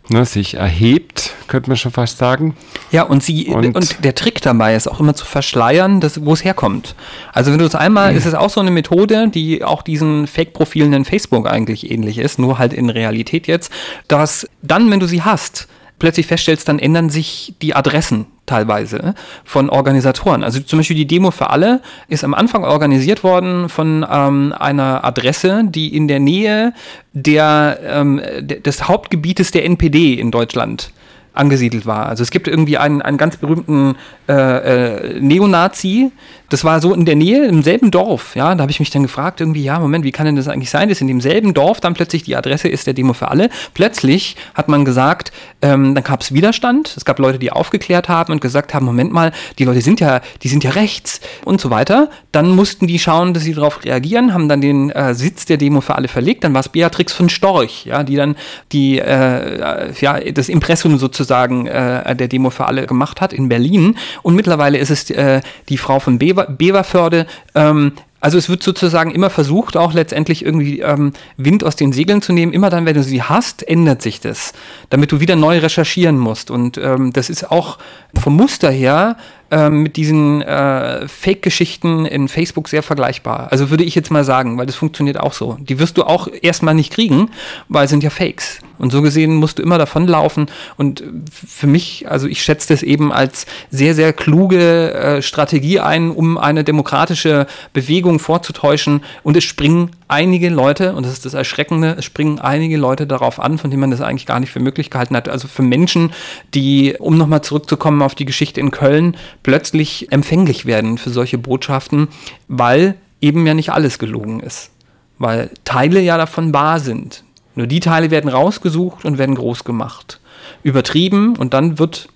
ne, 0.09 0.25
sich 0.25 0.55
erhebt, 0.55 1.33
könnte 1.47 1.69
man 1.69 1.77
schon 1.77 1.91
fast 1.91 2.17
sagen. 2.17 2.55
Ja, 2.91 3.03
und 3.03 3.23
sie 3.23 3.47
und, 3.47 3.75
und, 3.75 4.03
der 4.03 4.15
Trick 4.15 4.41
dabei 4.41 4.75
ist 4.75 4.87
auch 4.87 4.99
immer 4.99 5.15
zu 5.15 5.25
verschleiern, 5.25 6.01
wo 6.21 6.33
es 6.33 6.43
herkommt. 6.43 6.95
Also 7.33 7.51
wenn 7.51 7.59
du 7.59 7.65
es 7.65 7.75
einmal, 7.75 8.11
mhm. 8.11 8.17
ist 8.17 8.25
es 8.25 8.33
auch 8.33 8.49
so 8.49 8.61
eine 8.61 8.71
Methode, 8.71 9.29
die 9.29 9.63
auch 9.63 9.81
diesen 9.81 10.27
Fake-Profilen 10.27 10.93
in 10.93 11.05
Facebook 11.05 11.47
eigentlich 11.47 11.89
ähnlich 11.89 12.17
ist, 12.17 12.39
nur 12.39 12.57
halt 12.57 12.73
in 12.73 12.89
Realität 12.89 13.47
jetzt, 13.47 13.71
dass 14.07 14.47
dann, 14.61 14.89
wenn 14.91 14.99
du 14.99 15.07
sie 15.07 15.21
hast, 15.21 15.67
plötzlich 16.01 16.25
feststellst, 16.25 16.67
dann 16.67 16.79
ändern 16.79 17.11
sich 17.11 17.53
die 17.61 17.75
Adressen 17.75 18.25
teilweise 18.47 19.13
von 19.45 19.69
Organisatoren. 19.69 20.43
Also 20.43 20.59
zum 20.59 20.79
Beispiel 20.79 20.97
die 20.97 21.05
Demo 21.05 21.29
für 21.29 21.51
alle 21.51 21.79
ist 22.07 22.23
am 22.23 22.33
Anfang 22.33 22.63
organisiert 22.63 23.23
worden 23.23 23.69
von 23.69 24.03
ähm, 24.11 24.51
einer 24.57 25.05
Adresse, 25.05 25.61
die 25.63 25.95
in 25.95 26.07
der 26.07 26.19
Nähe 26.19 26.73
der, 27.13 27.79
ähm, 27.83 28.19
des 28.41 28.87
Hauptgebietes 28.87 29.51
der 29.51 29.63
NPD 29.65 30.15
in 30.15 30.31
Deutschland 30.31 30.91
angesiedelt 31.33 31.85
war. 31.85 32.07
Also 32.07 32.23
es 32.23 32.31
gibt 32.31 32.47
irgendwie 32.47 32.77
einen, 32.77 33.01
einen 33.01 33.17
ganz 33.17 33.37
berühmten 33.37 33.95
äh, 34.27 35.15
äh, 35.15 35.19
Neonazi, 35.19 36.11
das 36.51 36.65
war 36.65 36.81
so 36.81 36.93
in 36.93 37.05
der 37.05 37.15
Nähe, 37.15 37.45
im 37.45 37.63
selben 37.63 37.91
Dorf. 37.91 38.35
Ja, 38.35 38.53
da 38.53 38.63
habe 38.63 38.71
ich 38.71 38.81
mich 38.81 38.89
dann 38.89 39.03
gefragt, 39.03 39.39
irgendwie, 39.39 39.63
ja, 39.63 39.79
Moment, 39.79 40.03
wie 40.03 40.11
kann 40.11 40.25
denn 40.25 40.35
das 40.35 40.49
eigentlich 40.49 40.69
sein, 40.69 40.89
dass 40.89 40.99
in 40.99 41.07
demselben 41.07 41.53
Dorf 41.53 41.79
dann 41.79 41.93
plötzlich 41.93 42.23
die 42.23 42.35
Adresse 42.35 42.67
ist 42.67 42.85
der 42.87 42.93
Demo 42.93 43.13
für 43.13 43.29
alle? 43.29 43.49
Plötzlich 43.73 44.35
hat 44.53 44.67
man 44.67 44.83
gesagt, 44.83 45.31
ähm, 45.61 45.95
dann 45.95 46.03
gab 46.03 46.19
es 46.19 46.33
Widerstand. 46.33 46.93
Es 46.97 47.05
gab 47.05 47.19
Leute, 47.19 47.39
die 47.39 47.53
aufgeklärt 47.53 48.09
haben 48.09 48.33
und 48.33 48.41
gesagt 48.41 48.73
haben, 48.73 48.85
Moment 48.85 49.13
mal, 49.13 49.31
die 49.59 49.63
Leute 49.63 49.79
sind 49.79 50.01
ja, 50.01 50.19
die 50.43 50.49
sind 50.49 50.65
ja 50.65 50.71
rechts 50.71 51.21
und 51.45 51.61
so 51.61 51.69
weiter. 51.69 52.09
Dann 52.33 52.49
mussten 52.49 52.85
die 52.85 52.99
schauen, 52.99 53.33
dass 53.33 53.43
sie 53.43 53.53
darauf 53.53 53.85
reagieren, 53.85 54.33
haben 54.33 54.49
dann 54.49 54.59
den 54.59 54.89
äh, 54.89 55.15
Sitz 55.15 55.45
der 55.45 55.55
Demo 55.55 55.79
für 55.79 55.95
alle 55.95 56.09
verlegt. 56.09 56.43
Dann 56.43 56.53
war 56.53 56.59
es 56.59 56.67
Beatrix 56.67 57.13
von 57.13 57.29
Storch, 57.29 57.85
ja, 57.85 58.03
die 58.03 58.17
dann 58.17 58.35
die, 58.73 58.99
äh, 58.99 59.93
ja, 60.01 60.19
das 60.19 60.49
Impressum 60.49 60.97
sozusagen 60.97 61.20
äh, 61.29 62.15
der 62.15 62.27
Demo 62.27 62.49
für 62.49 62.65
alle 62.65 62.87
gemacht 62.87 63.21
hat 63.21 63.33
in 63.33 63.49
Berlin. 63.49 63.97
Und 64.21 64.35
mittlerweile 64.35 64.77
ist 64.77 64.89
es 64.89 65.09
äh, 65.09 65.41
die 65.69 65.77
Frau 65.77 65.99
von 65.99 66.17
Bever 66.19 66.45
Beverförde. 66.45 67.27
Ähm, 67.55 67.93
also 68.21 68.37
es 68.37 68.49
wird 68.49 68.61
sozusagen 68.61 69.09
immer 69.11 69.31
versucht, 69.31 69.75
auch 69.75 69.93
letztendlich 69.93 70.45
irgendwie 70.45 70.79
ähm, 70.81 71.11
Wind 71.37 71.63
aus 71.63 71.75
den 71.75 71.91
Segeln 71.91 72.21
zu 72.21 72.33
nehmen. 72.33 72.53
Immer 72.53 72.69
dann, 72.69 72.85
wenn 72.85 72.93
du 72.93 73.03
sie 73.03 73.23
hast, 73.23 73.67
ändert 73.67 74.03
sich 74.03 74.19
das, 74.19 74.53
damit 74.91 75.11
du 75.11 75.19
wieder 75.19 75.35
neu 75.35 75.57
recherchieren 75.57 76.19
musst. 76.19 76.51
Und 76.51 76.77
ähm, 76.77 77.11
das 77.13 77.31
ist 77.31 77.49
auch 77.51 77.79
vom 78.19 78.35
Muster 78.35 78.69
her 78.69 79.17
ähm, 79.51 79.83
mit 79.83 79.97
diesen 79.97 80.41
äh, 80.41 81.07
Fake-Geschichten 81.07 82.05
in 82.05 82.27
Facebook 82.29 82.69
sehr 82.69 82.83
vergleichbar. 82.83 83.51
Also 83.51 83.69
würde 83.69 83.83
ich 83.83 83.95
jetzt 83.95 84.09
mal 84.09 84.23
sagen, 84.23 84.57
weil 84.57 84.65
das 84.65 84.75
funktioniert 84.75 85.19
auch 85.19 85.33
so. 85.33 85.57
Die 85.59 85.77
wirst 85.77 85.97
du 85.97 86.03
auch 86.03 86.29
erstmal 86.41 86.73
nicht 86.73 86.93
kriegen, 86.93 87.29
weil 87.67 87.87
sind 87.87 88.03
ja 88.03 88.09
Fakes. 88.09 88.59
Und 88.77 88.91
so 88.91 89.01
gesehen 89.01 89.35
musst 89.35 89.59
du 89.59 89.63
immer 89.63 89.77
davonlaufen. 89.77 90.47
Und 90.77 91.03
für 91.31 91.67
mich, 91.67 92.09
also 92.09 92.27
ich 92.27 92.41
schätze 92.41 92.69
das 92.69 92.81
eben 92.81 93.11
als 93.11 93.45
sehr, 93.69 93.93
sehr 93.93 94.13
kluge 94.13 94.93
äh, 94.93 95.21
Strategie 95.21 95.79
ein, 95.79 96.09
um 96.09 96.37
eine 96.37 96.63
demokratische 96.63 97.45
Bewegung 97.73 98.19
vorzutäuschen. 98.19 99.03
Und 99.21 99.37
es 99.37 99.43
springen 99.43 99.91
einige 100.11 100.49
Leute, 100.49 100.93
und 100.93 101.05
das 101.05 101.13
ist 101.13 101.25
das 101.25 101.33
Erschreckende, 101.33 101.95
es 101.97 102.05
springen 102.05 102.39
einige 102.39 102.77
Leute 102.77 103.07
darauf 103.07 103.39
an, 103.39 103.57
von 103.57 103.71
denen 103.71 103.81
man 103.81 103.91
das 103.91 104.01
eigentlich 104.01 104.25
gar 104.25 104.39
nicht 104.39 104.51
für 104.51 104.59
möglich 104.59 104.89
gehalten 104.89 105.15
hat. 105.15 105.29
Also 105.29 105.47
für 105.47 105.63
Menschen, 105.63 106.11
die, 106.53 106.95
um 106.99 107.17
nochmal 107.17 107.41
zurückzukommen 107.41 108.01
auf 108.01 108.13
die 108.13 108.25
Geschichte 108.25 108.59
in 108.59 108.71
Köln, 108.71 109.15
plötzlich 109.41 110.11
empfänglich 110.11 110.65
werden 110.65 110.97
für 110.97 111.09
solche 111.09 111.37
Botschaften, 111.37 112.09
weil 112.47 112.95
eben 113.21 113.47
ja 113.47 113.53
nicht 113.53 113.71
alles 113.71 113.99
gelogen 113.99 114.41
ist. 114.41 114.71
Weil 115.17 115.49
Teile 115.63 116.01
ja 116.01 116.17
davon 116.17 116.53
wahr 116.53 116.79
sind. 116.79 117.23
Nur 117.55 117.67
die 117.67 117.79
Teile 117.79 118.11
werden 118.11 118.29
rausgesucht 118.29 119.05
und 119.05 119.17
werden 119.17 119.35
groß 119.35 119.63
gemacht. 119.63 120.19
Übertrieben 120.63 121.37
und 121.37 121.53
dann 121.53 121.79
wird 121.79 122.09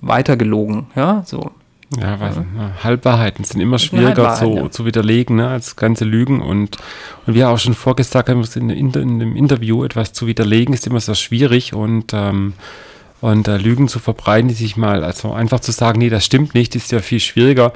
weiter 0.00 0.36
gelogen. 0.36 0.88
Ja, 0.96 1.22
so. 1.26 1.52
Ja, 1.94 2.18
weil 2.18 2.32
ja. 2.32 2.72
Halbwahrheiten 2.82 3.44
sind 3.44 3.60
immer 3.60 3.78
schwieriger 3.78 4.34
zu, 4.34 4.56
ja. 4.56 4.70
zu 4.70 4.84
widerlegen 4.86 5.36
ne, 5.36 5.48
als 5.48 5.76
ganze 5.76 6.04
Lügen. 6.04 6.42
Und, 6.42 6.78
und 7.26 7.34
wie 7.34 7.44
auch 7.44 7.58
schon 7.58 7.74
vorgesagt 7.74 8.28
haben, 8.28 8.44
in, 8.56 8.70
in, 8.70 8.90
in 8.90 9.22
einem 9.22 9.36
Interview 9.36 9.84
etwas 9.84 10.12
zu 10.12 10.26
widerlegen, 10.26 10.74
ist 10.74 10.86
immer 10.86 11.00
sehr 11.00 11.14
schwierig. 11.14 11.74
Und, 11.74 12.12
ähm, 12.12 12.54
und 13.20 13.46
äh, 13.46 13.56
Lügen 13.56 13.86
zu 13.88 14.00
verbreiten, 14.00 14.48
die 14.48 14.54
sich 14.54 14.76
mal, 14.76 15.04
also 15.04 15.32
einfach 15.32 15.60
zu 15.60 15.70
sagen, 15.70 16.00
nee, 16.00 16.10
das 16.10 16.24
stimmt 16.24 16.54
nicht, 16.54 16.74
ist 16.74 16.90
ja 16.90 16.98
viel 17.00 17.20
schwieriger 17.20 17.72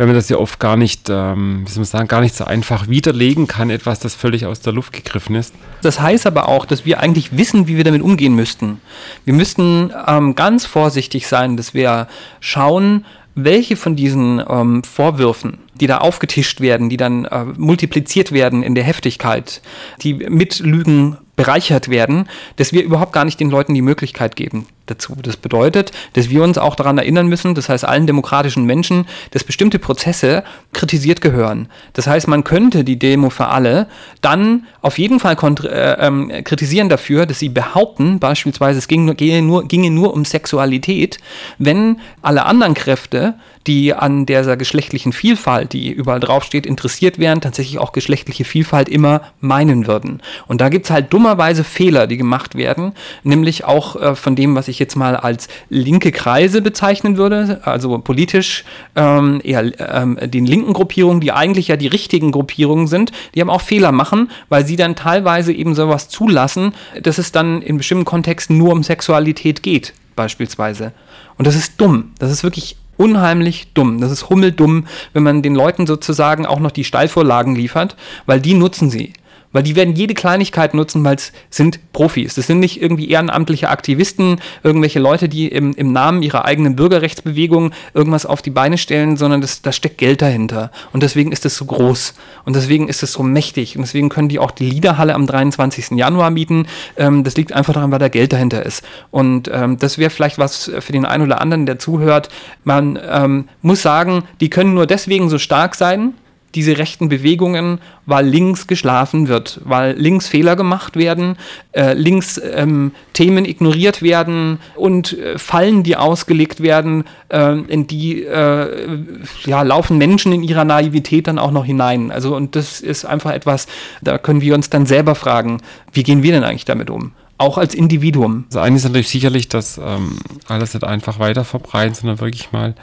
weil 0.00 0.06
man 0.06 0.16
das 0.16 0.30
ja 0.30 0.38
oft 0.38 0.58
gar 0.58 0.78
nicht, 0.78 1.10
ähm, 1.10 1.64
wie 1.66 1.70
soll 1.70 1.80
man 1.80 1.84
sagen, 1.84 2.08
gar 2.08 2.22
nicht 2.22 2.34
so 2.34 2.46
einfach 2.46 2.88
widerlegen 2.88 3.46
kann, 3.46 3.68
etwas, 3.68 4.00
das 4.00 4.14
völlig 4.14 4.46
aus 4.46 4.60
der 4.60 4.72
Luft 4.72 4.94
gegriffen 4.94 5.34
ist. 5.34 5.54
Das 5.82 6.00
heißt 6.00 6.26
aber 6.26 6.48
auch, 6.48 6.64
dass 6.64 6.86
wir 6.86 7.00
eigentlich 7.00 7.36
wissen, 7.36 7.68
wie 7.68 7.76
wir 7.76 7.84
damit 7.84 8.00
umgehen 8.00 8.34
müssten. 8.34 8.80
Wir 9.26 9.34
müssten 9.34 9.92
ähm, 10.06 10.36
ganz 10.36 10.64
vorsichtig 10.64 11.26
sein, 11.26 11.58
dass 11.58 11.74
wir 11.74 12.08
schauen, 12.40 13.04
welche 13.44 13.76
von 13.76 13.96
diesen 13.96 14.42
ähm, 14.48 14.82
Vorwürfen, 14.84 15.58
die 15.74 15.86
da 15.86 15.98
aufgetischt 15.98 16.60
werden, 16.60 16.88
die 16.88 16.96
dann 16.96 17.24
äh, 17.24 17.44
multipliziert 17.56 18.32
werden 18.32 18.62
in 18.62 18.74
der 18.74 18.84
Heftigkeit, 18.84 19.62
die 20.02 20.14
mit 20.14 20.60
Lügen 20.60 21.16
bereichert 21.36 21.88
werden, 21.88 22.28
dass 22.56 22.72
wir 22.72 22.82
überhaupt 22.82 23.12
gar 23.12 23.24
nicht 23.24 23.40
den 23.40 23.50
Leuten 23.50 23.74
die 23.74 23.82
Möglichkeit 23.82 24.36
geben, 24.36 24.66
dazu. 24.90 25.16
Das 25.22 25.36
bedeutet, 25.36 25.92
dass 26.14 26.30
wir 26.30 26.42
uns 26.42 26.58
auch 26.58 26.74
daran 26.74 26.98
erinnern 26.98 27.28
müssen, 27.28 27.54
das 27.54 27.68
heißt 27.68 27.84
allen 27.84 28.06
demokratischen 28.06 28.64
Menschen, 28.64 29.06
dass 29.30 29.44
bestimmte 29.44 29.78
Prozesse 29.78 30.44
kritisiert 30.72 31.20
gehören. 31.20 31.68
Das 31.92 32.06
heißt, 32.06 32.28
man 32.28 32.44
könnte 32.44 32.84
die 32.84 32.98
Demo 32.98 33.30
für 33.30 33.46
alle 33.46 33.86
dann 34.20 34.66
auf 34.82 34.98
jeden 34.98 35.20
Fall 35.20 35.36
äh, 35.64 36.06
ähm, 36.06 36.32
kritisieren 36.44 36.88
dafür, 36.88 37.26
dass 37.26 37.38
sie 37.38 37.48
behaupten, 37.48 38.18
beispielsweise 38.18 38.78
es 38.78 38.88
ginge 38.88 39.14
nur, 39.42 39.64
ginge 39.66 39.90
nur 39.90 40.12
um 40.12 40.24
Sexualität, 40.24 41.18
wenn 41.58 42.00
alle 42.22 42.44
anderen 42.44 42.74
Kräfte 42.74 43.34
die 43.66 43.94
an 43.94 44.26
dieser 44.26 44.56
geschlechtlichen 44.56 45.12
Vielfalt, 45.12 45.74
die 45.74 45.92
überall 45.92 46.18
draufsteht, 46.20 46.66
interessiert 46.66 47.18
wären, 47.18 47.40
tatsächlich 47.40 47.78
auch 47.78 47.92
geschlechtliche 47.92 48.44
Vielfalt 48.44 48.88
immer 48.88 49.20
meinen 49.40 49.86
würden. 49.86 50.22
Und 50.48 50.60
da 50.60 50.70
gibt 50.70 50.86
es 50.86 50.90
halt 50.90 51.12
dummerweise 51.12 51.62
Fehler, 51.62 52.06
die 52.06 52.16
gemacht 52.16 52.54
werden, 52.54 52.92
nämlich 53.22 53.64
auch 53.64 53.94
äh, 53.94 54.16
von 54.16 54.34
dem, 54.34 54.56
was 54.56 54.68
ich 54.68 54.78
jetzt 54.80 54.96
mal 54.96 55.16
als 55.16 55.48
linke 55.68 56.10
Kreise 56.10 56.62
bezeichnen 56.62 57.16
würde, 57.16 57.60
also 57.64 57.98
politisch 57.98 58.64
ähm, 58.96 59.40
eher 59.44 59.72
ähm, 59.78 60.18
den 60.20 60.46
linken 60.46 60.72
Gruppierungen, 60.72 61.20
die 61.20 61.32
eigentlich 61.32 61.68
ja 61.68 61.76
die 61.76 61.86
richtigen 61.86 62.32
Gruppierungen 62.32 62.88
sind, 62.88 63.12
die 63.34 63.40
haben 63.40 63.50
auch 63.50 63.60
Fehler 63.60 63.92
machen, 63.92 64.30
weil 64.48 64.66
sie 64.66 64.76
dann 64.76 64.96
teilweise 64.96 65.52
eben 65.52 65.74
sowas 65.74 66.08
zulassen, 66.08 66.74
dass 67.00 67.18
es 67.18 67.30
dann 67.30 67.62
in 67.62 67.76
bestimmten 67.76 68.04
Kontexten 68.04 68.58
nur 68.58 68.72
um 68.72 68.82
Sexualität 68.82 69.62
geht, 69.62 69.92
beispielsweise. 70.16 70.92
Und 71.38 71.46
das 71.46 71.54
ist 71.54 71.80
dumm. 71.80 72.12
Das 72.18 72.30
ist 72.30 72.42
wirklich 72.42 72.76
unheimlich 72.96 73.72
dumm. 73.72 74.00
Das 74.00 74.12
ist 74.12 74.28
hummeldumm, 74.28 74.86
wenn 75.14 75.22
man 75.22 75.40
den 75.40 75.54
Leuten 75.54 75.86
sozusagen 75.86 76.44
auch 76.44 76.60
noch 76.60 76.70
die 76.70 76.84
Steilvorlagen 76.84 77.54
liefert, 77.54 77.96
weil 78.26 78.40
die 78.40 78.52
nutzen 78.52 78.90
sie. 78.90 79.14
Weil 79.52 79.64
die 79.64 79.74
werden 79.74 79.96
jede 79.96 80.14
Kleinigkeit 80.14 80.74
nutzen, 80.74 81.04
weil 81.04 81.16
es 81.16 81.32
sind 81.50 81.92
Profis. 81.92 82.34
Das 82.34 82.46
sind 82.46 82.60
nicht 82.60 82.80
irgendwie 82.80 83.10
ehrenamtliche 83.10 83.68
Aktivisten, 83.68 84.40
irgendwelche 84.62 85.00
Leute, 85.00 85.28
die 85.28 85.48
im, 85.48 85.72
im 85.74 85.92
Namen 85.92 86.22
ihrer 86.22 86.44
eigenen 86.44 86.76
Bürgerrechtsbewegung 86.76 87.72
irgendwas 87.92 88.26
auf 88.26 88.42
die 88.42 88.50
Beine 88.50 88.78
stellen, 88.78 89.16
sondern 89.16 89.40
das, 89.40 89.62
da 89.62 89.72
steckt 89.72 89.98
Geld 89.98 90.22
dahinter. 90.22 90.70
Und 90.92 91.02
deswegen 91.02 91.32
ist 91.32 91.44
es 91.46 91.56
so 91.56 91.64
groß. 91.64 92.14
Und 92.44 92.54
deswegen 92.54 92.88
ist 92.88 93.02
es 93.02 93.12
so 93.12 93.24
mächtig. 93.24 93.76
Und 93.76 93.82
deswegen 93.82 94.08
können 94.08 94.28
die 94.28 94.38
auch 94.38 94.52
die 94.52 94.70
Liederhalle 94.70 95.14
am 95.14 95.26
23. 95.26 95.90
Januar 95.98 96.30
mieten. 96.30 96.66
Ähm, 96.96 97.24
das 97.24 97.36
liegt 97.36 97.52
einfach 97.52 97.74
daran, 97.74 97.90
weil 97.90 97.98
da 97.98 98.08
Geld 98.08 98.32
dahinter 98.32 98.64
ist. 98.64 98.84
Und 99.10 99.50
ähm, 99.52 99.78
das 99.78 99.98
wäre 99.98 100.10
vielleicht 100.10 100.38
was 100.38 100.70
für 100.78 100.92
den 100.92 101.04
einen 101.04 101.24
oder 101.24 101.40
anderen, 101.40 101.66
der 101.66 101.80
zuhört. 101.80 102.28
Man 102.62 102.98
ähm, 103.04 103.48
muss 103.62 103.82
sagen, 103.82 104.24
die 104.40 104.48
können 104.50 104.74
nur 104.74 104.86
deswegen 104.86 105.28
so 105.28 105.38
stark 105.38 105.74
sein, 105.74 106.14
diese 106.54 106.78
rechten 106.78 107.08
Bewegungen, 107.08 107.78
weil 108.06 108.26
links 108.26 108.66
geschlafen 108.66 109.28
wird, 109.28 109.60
weil 109.64 109.96
links 109.96 110.28
Fehler 110.28 110.56
gemacht 110.56 110.96
werden, 110.96 111.36
äh, 111.72 111.92
links 111.94 112.40
ähm, 112.42 112.92
Themen 113.12 113.44
ignoriert 113.44 114.02
werden 114.02 114.58
und 114.74 115.16
äh, 115.16 115.38
Fallen, 115.38 115.82
die 115.82 115.96
ausgelegt 115.96 116.60
werden, 116.60 117.04
äh, 117.28 117.52
in 117.52 117.86
die 117.86 118.24
äh, 118.24 118.98
ja, 119.46 119.62
laufen 119.62 119.98
Menschen 119.98 120.32
in 120.32 120.42
ihrer 120.42 120.64
Naivität 120.64 121.28
dann 121.28 121.38
auch 121.38 121.52
noch 121.52 121.64
hinein. 121.64 122.10
Also 122.10 122.34
und 122.34 122.56
das 122.56 122.80
ist 122.80 123.04
einfach 123.04 123.32
etwas, 123.32 123.66
da 124.02 124.18
können 124.18 124.40
wir 124.40 124.54
uns 124.54 124.70
dann 124.70 124.86
selber 124.86 125.14
fragen, 125.14 125.58
wie 125.92 126.02
gehen 126.02 126.22
wir 126.22 126.32
denn 126.32 126.44
eigentlich 126.44 126.64
damit 126.64 126.90
um? 126.90 127.12
Auch 127.38 127.56
als 127.56 127.74
Individuum. 127.74 128.44
Das 128.50 128.62
eine 128.62 128.76
ist 128.76 128.84
natürlich 128.84 129.08
sicherlich, 129.08 129.48
dass 129.48 129.78
ähm, 129.78 130.18
alles 130.46 130.74
nicht 130.74 130.84
einfach 130.84 131.18
weiter 131.18 131.44
verbreiten, 131.44 131.94
sondern 131.94 132.20
wirklich 132.20 132.52
mal 132.52 132.74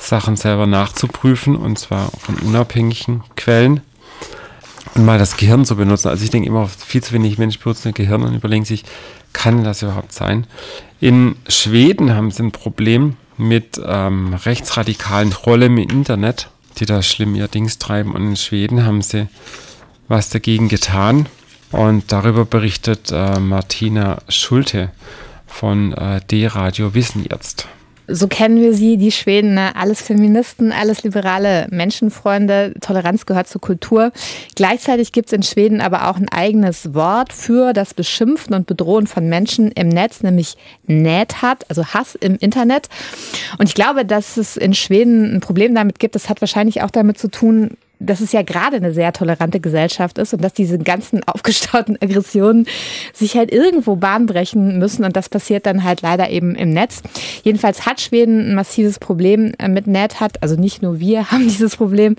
Sachen 0.00 0.36
selber 0.36 0.66
nachzuprüfen 0.66 1.56
und 1.56 1.78
zwar 1.78 2.10
von 2.18 2.36
unabhängigen 2.36 3.22
Quellen 3.36 3.82
und 4.94 5.04
mal 5.04 5.18
das 5.18 5.36
Gehirn 5.36 5.64
zu 5.64 5.76
benutzen. 5.76 6.08
Also 6.08 6.24
ich 6.24 6.30
denke 6.30 6.48
immer, 6.48 6.66
viel 6.66 7.02
zu 7.02 7.12
wenig 7.12 7.38
Menschen 7.38 7.62
benutzen 7.62 7.88
das 7.88 7.94
Gehirn 7.94 8.22
und 8.22 8.34
überlegen 8.34 8.64
sich, 8.64 8.84
kann 9.32 9.62
das 9.62 9.82
überhaupt 9.82 10.12
sein? 10.12 10.46
In 11.00 11.36
Schweden 11.48 12.14
haben 12.14 12.30
sie 12.30 12.42
ein 12.42 12.52
Problem 12.52 13.16
mit 13.36 13.80
ähm, 13.84 14.34
rechtsradikalen 14.34 15.30
Trollen 15.30 15.78
im 15.78 15.90
Internet, 15.90 16.50
die 16.78 16.86
da 16.86 17.02
schlimm 17.02 17.34
ihr 17.34 17.48
Dings 17.48 17.78
treiben. 17.78 18.12
Und 18.12 18.22
in 18.22 18.36
Schweden 18.36 18.84
haben 18.84 19.02
sie 19.02 19.28
was 20.08 20.30
dagegen 20.30 20.68
getan. 20.68 21.26
Und 21.70 22.10
darüber 22.10 22.44
berichtet 22.44 23.12
äh, 23.12 23.38
Martina 23.38 24.18
Schulte 24.28 24.90
von 25.46 25.92
äh, 25.92 26.20
D-Radio 26.28 26.94
Wissen 26.94 27.24
jetzt 27.30 27.68
so 28.10 28.28
kennen 28.28 28.60
wir 28.60 28.74
sie, 28.74 28.96
die 28.96 29.12
Schweden, 29.12 29.54
ne? 29.54 29.74
alles 29.76 30.02
Feministen, 30.02 30.72
alles 30.72 31.02
liberale 31.02 31.66
Menschenfreunde, 31.70 32.74
Toleranz 32.80 33.26
gehört 33.26 33.48
zur 33.48 33.60
Kultur. 33.60 34.12
Gleichzeitig 34.56 35.12
gibt 35.12 35.28
es 35.28 35.32
in 35.32 35.42
Schweden 35.42 35.80
aber 35.80 36.08
auch 36.08 36.16
ein 36.16 36.28
eigenes 36.28 36.94
Wort 36.94 37.32
für 37.32 37.72
das 37.72 37.94
Beschimpfen 37.94 38.54
und 38.54 38.66
Bedrohen 38.66 39.06
von 39.06 39.28
Menschen 39.28 39.70
im 39.72 39.88
Netz, 39.88 40.22
nämlich 40.22 40.56
Näthat, 40.86 41.64
also 41.68 41.84
Hass 41.86 42.14
im 42.14 42.36
Internet. 42.36 42.88
Und 43.58 43.68
ich 43.68 43.74
glaube, 43.74 44.04
dass 44.04 44.36
es 44.36 44.56
in 44.56 44.74
Schweden 44.74 45.34
ein 45.36 45.40
Problem 45.40 45.74
damit 45.74 45.98
gibt, 45.98 46.14
das 46.14 46.28
hat 46.28 46.40
wahrscheinlich 46.40 46.82
auch 46.82 46.90
damit 46.90 47.18
zu 47.18 47.30
tun, 47.30 47.76
dass 48.00 48.20
es 48.20 48.32
ja 48.32 48.42
gerade 48.42 48.76
eine 48.76 48.92
sehr 48.92 49.12
tolerante 49.12 49.60
Gesellschaft 49.60 50.18
ist 50.18 50.32
und 50.32 50.42
dass 50.42 50.54
diese 50.54 50.78
ganzen 50.78 51.22
aufgestauten 51.26 51.96
Aggressionen 52.00 52.66
sich 53.12 53.36
halt 53.36 53.52
irgendwo 53.52 53.96
Bahn 53.96 54.26
brechen 54.26 54.78
müssen 54.78 55.04
und 55.04 55.16
das 55.16 55.28
passiert 55.28 55.66
dann 55.66 55.84
halt 55.84 56.02
leider 56.02 56.30
eben 56.30 56.54
im 56.54 56.70
Netz. 56.70 57.02
Jedenfalls 57.44 57.86
hat 57.86 58.00
Schweden 58.00 58.50
ein 58.50 58.54
massives 58.54 58.98
Problem 58.98 59.52
äh, 59.58 59.68
mit 59.68 59.86
Net 59.86 60.20
hat, 60.20 60.42
also 60.42 60.56
nicht 60.56 60.82
nur 60.82 60.98
wir 60.98 61.30
haben 61.30 61.44
dieses 61.44 61.76
Problem 61.76 62.16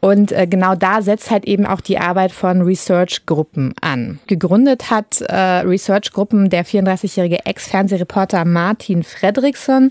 und 0.00 0.32
äh, 0.32 0.46
genau 0.46 0.74
da 0.74 1.02
setzt 1.02 1.30
halt 1.30 1.44
eben 1.44 1.66
auch 1.66 1.82
die 1.82 1.98
Arbeit 1.98 2.32
von 2.32 2.62
Research-Gruppen 2.62 3.74
an. 3.82 4.18
Gegründet 4.26 4.90
hat 4.90 5.20
äh, 5.20 5.34
Research-Gruppen 5.34 6.48
der 6.48 6.64
34-jährige 6.64 7.44
Ex-Fernsehreporter 7.44 8.46
Martin 8.46 9.02
Fredriksson. 9.02 9.90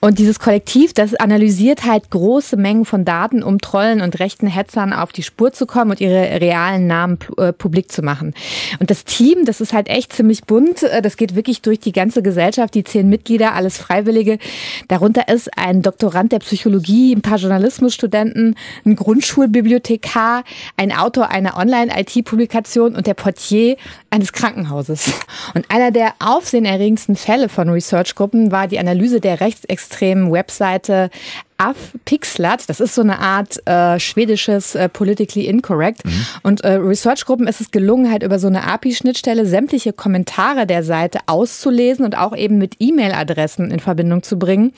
Und 0.00 0.18
dieses 0.18 0.40
Kollektiv, 0.40 0.92
das 0.92 1.14
analysiert 1.14 1.86
halt 1.86 2.10
große 2.10 2.58
Mengen 2.58 2.84
von 2.84 3.06
Daten, 3.06 3.42
um 3.42 3.58
Trollen 3.58 4.02
und 4.02 4.18
rechten 4.18 4.46
Hetzern 4.50 4.92
auf 4.92 5.12
die 5.12 5.22
Spur 5.22 5.52
zu 5.52 5.66
kommen 5.66 5.90
und 5.90 6.00
ihre 6.00 6.40
realen 6.40 6.86
Namen 6.86 7.18
äh, 7.38 7.52
publik 7.52 7.90
zu 7.90 8.02
machen. 8.02 8.34
Und 8.78 8.90
das 8.90 9.04
Team, 9.04 9.44
das 9.44 9.60
ist 9.60 9.72
halt 9.72 9.88
echt 9.88 10.12
ziemlich 10.12 10.44
bunt. 10.44 10.82
Äh, 10.82 11.02
das 11.02 11.16
geht 11.16 11.34
wirklich 11.34 11.62
durch 11.62 11.80
die 11.80 11.92
ganze 11.92 12.22
Gesellschaft, 12.22 12.74
die 12.74 12.84
zehn 12.84 13.08
Mitglieder, 13.08 13.54
alles 13.54 13.78
Freiwillige. 13.78 14.38
Darunter 14.88 15.28
ist 15.28 15.56
ein 15.56 15.82
Doktorand 15.82 16.32
der 16.32 16.38
Psychologie, 16.38 17.14
ein 17.14 17.22
paar 17.22 17.38
Journalismusstudenten, 17.38 18.54
ein 18.84 18.96
Grundschul 18.96 19.40
Schulbibliothekar, 19.40 20.44
ein 20.76 20.92
Autor 20.92 21.30
einer 21.30 21.56
Online-IT-Publikation 21.56 22.94
und 22.94 23.06
der 23.06 23.14
Portier 23.14 23.76
eines 24.10 24.32
Krankenhauses. 24.32 25.12
Und 25.54 25.70
einer 25.70 25.90
der 25.90 26.14
aufsehenerregendsten 26.18 27.16
Fälle 27.16 27.48
von 27.48 27.70
Research-Gruppen 27.70 28.52
war 28.52 28.68
die 28.68 28.78
Analyse 28.78 29.20
der 29.20 29.40
rechtsextremen 29.40 30.30
Webseite 30.30 31.10
Afpixlat. 31.60 32.68
Das 32.68 32.80
ist 32.80 32.94
so 32.94 33.02
eine 33.02 33.18
Art 33.18 33.60
äh, 33.66 34.00
schwedisches 34.00 34.74
äh, 34.74 34.88
Politically 34.88 35.44
Incorrect. 35.44 36.04
Mhm. 36.06 36.26
Und 36.42 36.60
äh, 36.62 36.72
Research-Gruppen 36.72 37.46
ist 37.46 37.60
es 37.60 37.70
gelungen, 37.70 38.10
halt 38.10 38.22
über 38.22 38.38
so 38.38 38.46
eine 38.46 38.64
API-Schnittstelle 38.64 39.44
sämtliche 39.44 39.92
Kommentare 39.92 40.66
der 40.66 40.82
Seite 40.82 41.18
auszulesen 41.26 42.06
und 42.06 42.16
auch 42.16 42.34
eben 42.34 42.56
mit 42.56 42.76
E-Mail-Adressen 42.78 43.70
in 43.70 43.78
Verbindung 43.78 44.22
zu 44.22 44.38
bringen. 44.38 44.72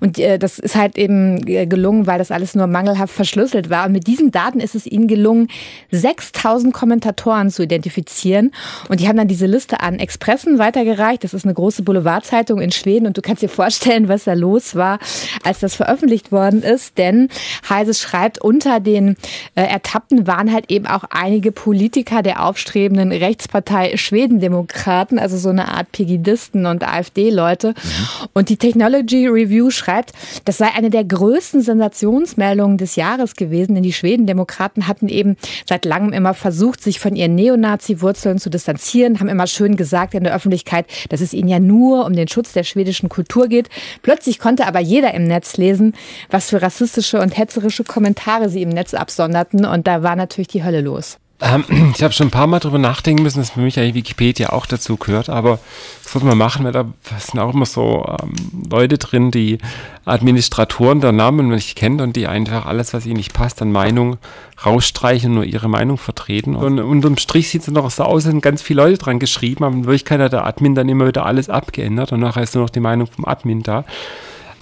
Und 0.00 0.18
äh, 0.18 0.38
das 0.38 0.58
ist 0.58 0.76
halt 0.76 0.98
eben 0.98 1.46
äh, 1.48 1.66
gelungen, 1.66 2.06
weil 2.06 2.18
das 2.18 2.30
alles 2.30 2.54
nur 2.54 2.66
mangelhaft 2.66 3.14
verschlüsselt 3.14 3.70
war. 3.70 3.86
Und 3.86 3.92
mit 3.92 4.06
diesen 4.06 4.30
Daten 4.30 4.60
ist 4.60 4.74
es 4.74 4.86
ihnen 4.86 5.08
gelungen, 5.08 5.48
6000 5.90 6.74
Kommentatoren 6.74 7.50
zu 7.50 7.62
identifizieren. 7.62 8.52
Und 8.90 9.00
die 9.00 9.08
haben 9.08 9.16
dann 9.16 9.28
diese 9.28 9.46
Liste 9.46 9.80
an 9.80 9.98
Expressen 9.98 10.58
weitergereicht. 10.58 11.24
Das 11.24 11.32
ist 11.32 11.46
eine 11.46 11.54
große 11.54 11.82
Boulevardzeitung 11.82 12.60
in 12.60 12.72
Schweden. 12.72 13.06
Und 13.06 13.16
du 13.16 13.22
kannst 13.22 13.42
dir 13.42 13.48
vorstellen, 13.48 14.08
was 14.08 14.24
da 14.24 14.34
los 14.34 14.74
war, 14.74 14.98
als 15.42 15.60
das 15.60 15.74
veröffentlicht 15.74 16.25
veröffentlicht 16.26 16.32
worden 16.32 16.62
ist, 16.62 16.98
denn 16.98 17.28
Heise 17.68 17.94
schreibt, 17.94 18.38
unter 18.38 18.80
den 18.80 19.16
äh, 19.54 19.62
Ertappten 19.62 20.26
waren 20.26 20.52
halt 20.52 20.70
eben 20.70 20.86
auch 20.86 21.04
einige 21.10 21.52
Politiker 21.52 22.22
der 22.22 22.44
aufstrebenden 22.44 23.12
Rechtspartei 23.12 23.96
Schwedendemokraten, 23.96 25.18
also 25.18 25.36
so 25.36 25.48
eine 25.48 25.68
Art 25.68 25.92
Pegidisten 25.92 26.66
und 26.66 26.86
AfD-Leute. 26.86 27.68
Mhm. 27.68 28.28
Und 28.34 28.48
die 28.48 28.56
Technology 28.56 29.26
Review 29.26 29.70
schreibt, 29.70 30.12
das 30.44 30.58
sei 30.58 30.68
eine 30.74 30.90
der 30.90 31.04
größten 31.04 31.62
Sensationsmeldungen 31.62 32.78
des 32.78 32.96
Jahres 32.96 33.34
gewesen, 33.34 33.74
denn 33.74 33.82
die 33.82 33.92
Schwedendemokraten 33.92 34.86
hatten 34.86 35.08
eben 35.08 35.36
seit 35.66 35.84
langem 35.84 36.12
immer 36.12 36.34
versucht, 36.34 36.82
sich 36.82 37.00
von 37.00 37.16
ihren 37.16 37.34
Neonazi-Wurzeln 37.34 38.38
zu 38.38 38.50
distanzieren, 38.50 39.20
haben 39.20 39.28
immer 39.28 39.46
schön 39.46 39.76
gesagt 39.76 40.14
in 40.14 40.24
der 40.24 40.34
Öffentlichkeit, 40.34 40.86
dass 41.08 41.20
es 41.20 41.32
ihnen 41.32 41.48
ja 41.48 41.58
nur 41.58 42.04
um 42.04 42.12
den 42.12 42.28
Schutz 42.28 42.52
der 42.52 42.64
schwedischen 42.64 43.08
Kultur 43.08 43.48
geht. 43.48 43.68
Plötzlich 44.02 44.38
konnte 44.38 44.66
aber 44.66 44.80
jeder 44.80 45.14
im 45.14 45.26
Netz 45.26 45.56
lesen, 45.56 45.94
was 46.30 46.50
für 46.50 46.62
rassistische 46.62 47.20
und 47.20 47.36
hetzerische 47.36 47.84
Kommentare 47.84 48.48
sie 48.48 48.62
im 48.62 48.70
Netz 48.70 48.94
absonderten. 48.94 49.64
Und 49.64 49.86
da 49.86 50.02
war 50.02 50.16
natürlich 50.16 50.48
die 50.48 50.64
Hölle 50.64 50.80
los. 50.80 51.18
Ähm, 51.40 51.64
ich 51.94 52.02
habe 52.02 52.12
schon 52.12 52.28
ein 52.28 52.32
paar 52.32 52.46
Mal 52.46 52.60
drüber 52.60 52.78
nachdenken 52.78 53.22
müssen, 53.22 53.38
dass 53.38 53.50
für 53.50 53.60
mich 53.60 53.78
eigentlich 53.78 53.94
Wikipedia 53.94 54.50
auch 54.50 54.66
dazu 54.66 54.96
gehört, 54.96 55.28
aber 55.28 55.58
das 56.02 56.12
sollte 56.12 56.26
man 56.26 56.38
machen, 56.38 56.64
weil 56.64 56.72
da 56.72 56.86
sind 57.18 57.40
auch 57.40 57.52
immer 57.52 57.66
so 57.66 58.06
ähm, 58.22 58.32
Leute 58.70 58.98
drin, 58.98 59.30
die 59.30 59.58
Administratoren 60.04 61.00
der 61.00 61.12
Namen 61.12 61.48
nicht 61.48 61.76
kennen 61.76 62.00
und 62.00 62.16
die 62.16 62.26
einfach 62.26 62.66
alles, 62.66 62.94
was 62.94 63.06
ihnen 63.06 63.16
nicht 63.16 63.32
passt, 63.32 63.60
an 63.60 63.72
Meinung 63.72 64.16
rausstreichen 64.64 65.30
und 65.30 65.34
nur 65.34 65.44
ihre 65.44 65.68
Meinung 65.68 65.98
vertreten. 65.98 66.56
Und 66.56 66.78
unterm 66.78 67.18
Strich 67.18 67.50
sieht 67.50 67.62
es 67.62 67.68
noch 67.68 67.90
so 67.90 68.04
aus, 68.04 68.22
sind 68.22 68.40
ganz 68.40 68.62
viele 68.62 68.82
Leute 68.82 68.98
dran 68.98 69.18
geschrieben, 69.18 69.64
aber 69.64 69.74
in 69.74 69.84
Wirklichkeit 69.84 70.20
hat 70.20 70.32
der 70.32 70.46
Admin 70.46 70.74
dann 70.74 70.88
immer 70.88 71.06
wieder 71.06 71.26
alles 71.26 71.50
abgeändert 71.50 72.12
und 72.12 72.20
nachher 72.20 72.42
ist 72.42 72.54
nur 72.54 72.64
noch 72.64 72.70
die 72.70 72.80
Meinung 72.80 73.06
vom 73.06 73.26
Admin 73.26 73.62
da 73.62 73.84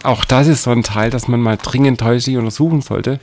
auch 0.04 0.24
das 0.24 0.46
ist 0.46 0.62
so 0.62 0.70
ein 0.70 0.82
Teil, 0.82 1.10
dass 1.10 1.28
man 1.28 1.40
mal 1.40 1.56
dringend 1.56 2.02
häuslich 2.02 2.36
untersuchen 2.36 2.82
sollte. 2.82 3.20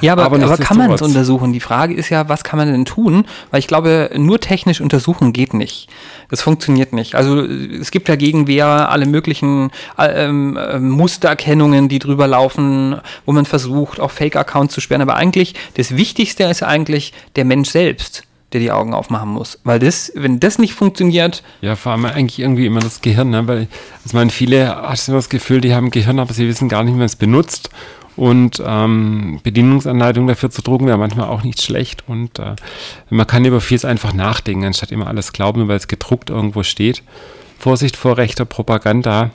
Ja, 0.00 0.12
aber, 0.12 0.24
aber, 0.24 0.42
aber 0.42 0.56
kann 0.58 0.76
man 0.76 0.90
es 0.92 1.02
untersuchen? 1.02 1.52
Die 1.52 1.60
Frage 1.60 1.94
ist 1.94 2.10
ja, 2.10 2.28
was 2.28 2.44
kann 2.44 2.58
man 2.58 2.70
denn 2.70 2.84
tun? 2.84 3.26
Weil 3.50 3.60
ich 3.60 3.66
glaube, 3.66 4.10
nur 4.16 4.38
technisch 4.40 4.80
untersuchen 4.80 5.32
geht 5.32 5.54
nicht. 5.54 5.88
Das 6.28 6.42
funktioniert 6.42 6.92
nicht. 6.92 7.14
Also 7.14 7.40
es 7.40 7.90
gibt 7.90 8.08
ja 8.08 8.16
Gegenwehr 8.16 8.66
alle 8.66 9.06
möglichen 9.06 9.70
äh, 9.98 10.26
äh, 10.26 10.78
Mustererkennungen, 10.78 11.88
die 11.88 11.98
drüber 11.98 12.26
laufen, 12.26 13.00
wo 13.26 13.32
man 13.32 13.46
versucht, 13.46 13.98
auch 13.98 14.10
Fake-Accounts 14.10 14.74
zu 14.74 14.80
sperren. 14.80 15.02
Aber 15.02 15.16
eigentlich, 15.16 15.54
das 15.74 15.96
Wichtigste 15.96 16.44
ist 16.44 16.62
eigentlich 16.62 17.12
der 17.36 17.44
Mensch 17.44 17.70
selbst 17.70 18.24
der 18.52 18.60
die 18.60 18.72
Augen 18.72 18.94
aufmachen 18.94 19.30
muss. 19.30 19.58
Weil 19.64 19.78
das, 19.78 20.12
wenn 20.14 20.40
das 20.40 20.58
nicht 20.58 20.74
funktioniert. 20.74 21.42
Ja, 21.60 21.76
vor 21.76 21.92
allem 21.92 22.04
eigentlich 22.04 22.38
irgendwie 22.38 22.66
immer 22.66 22.80
das 22.80 23.00
Gehirn, 23.00 23.30
ne? 23.30 23.46
weil 23.46 23.68
ich 24.04 24.12
meine, 24.12 24.30
viele 24.30 24.76
du 25.06 25.12
das 25.12 25.28
Gefühl, 25.28 25.60
die 25.60 25.74
haben 25.74 25.86
ein 25.86 25.90
Gehirn, 25.90 26.18
aber 26.18 26.32
sie 26.32 26.48
wissen 26.48 26.68
gar 26.68 26.82
nicht, 26.82 26.94
wie 26.94 26.98
man 26.98 27.06
es 27.06 27.16
benutzt. 27.16 27.70
Und 28.16 28.62
ähm, 28.66 29.40
Bedienungsanleitungen 29.42 30.28
dafür 30.28 30.50
zu 30.50 30.62
drucken 30.62 30.86
wäre 30.86 30.98
manchmal 30.98 31.28
auch 31.28 31.42
nicht 31.42 31.62
schlecht. 31.62 32.04
Und 32.06 32.38
äh, 32.38 32.56
man 33.08 33.26
kann 33.26 33.44
über 33.44 33.60
vieles 33.60 33.84
einfach 33.84 34.12
nachdenken, 34.12 34.64
anstatt 34.64 34.92
immer 34.92 35.06
alles 35.06 35.32
glauben, 35.32 35.68
weil 35.68 35.76
es 35.76 35.88
gedruckt 35.88 36.28
irgendwo 36.28 36.62
steht. 36.62 37.02
Vorsicht 37.58 37.96
vor 37.96 38.18
rechter 38.18 38.44
Propaganda. 38.44 39.30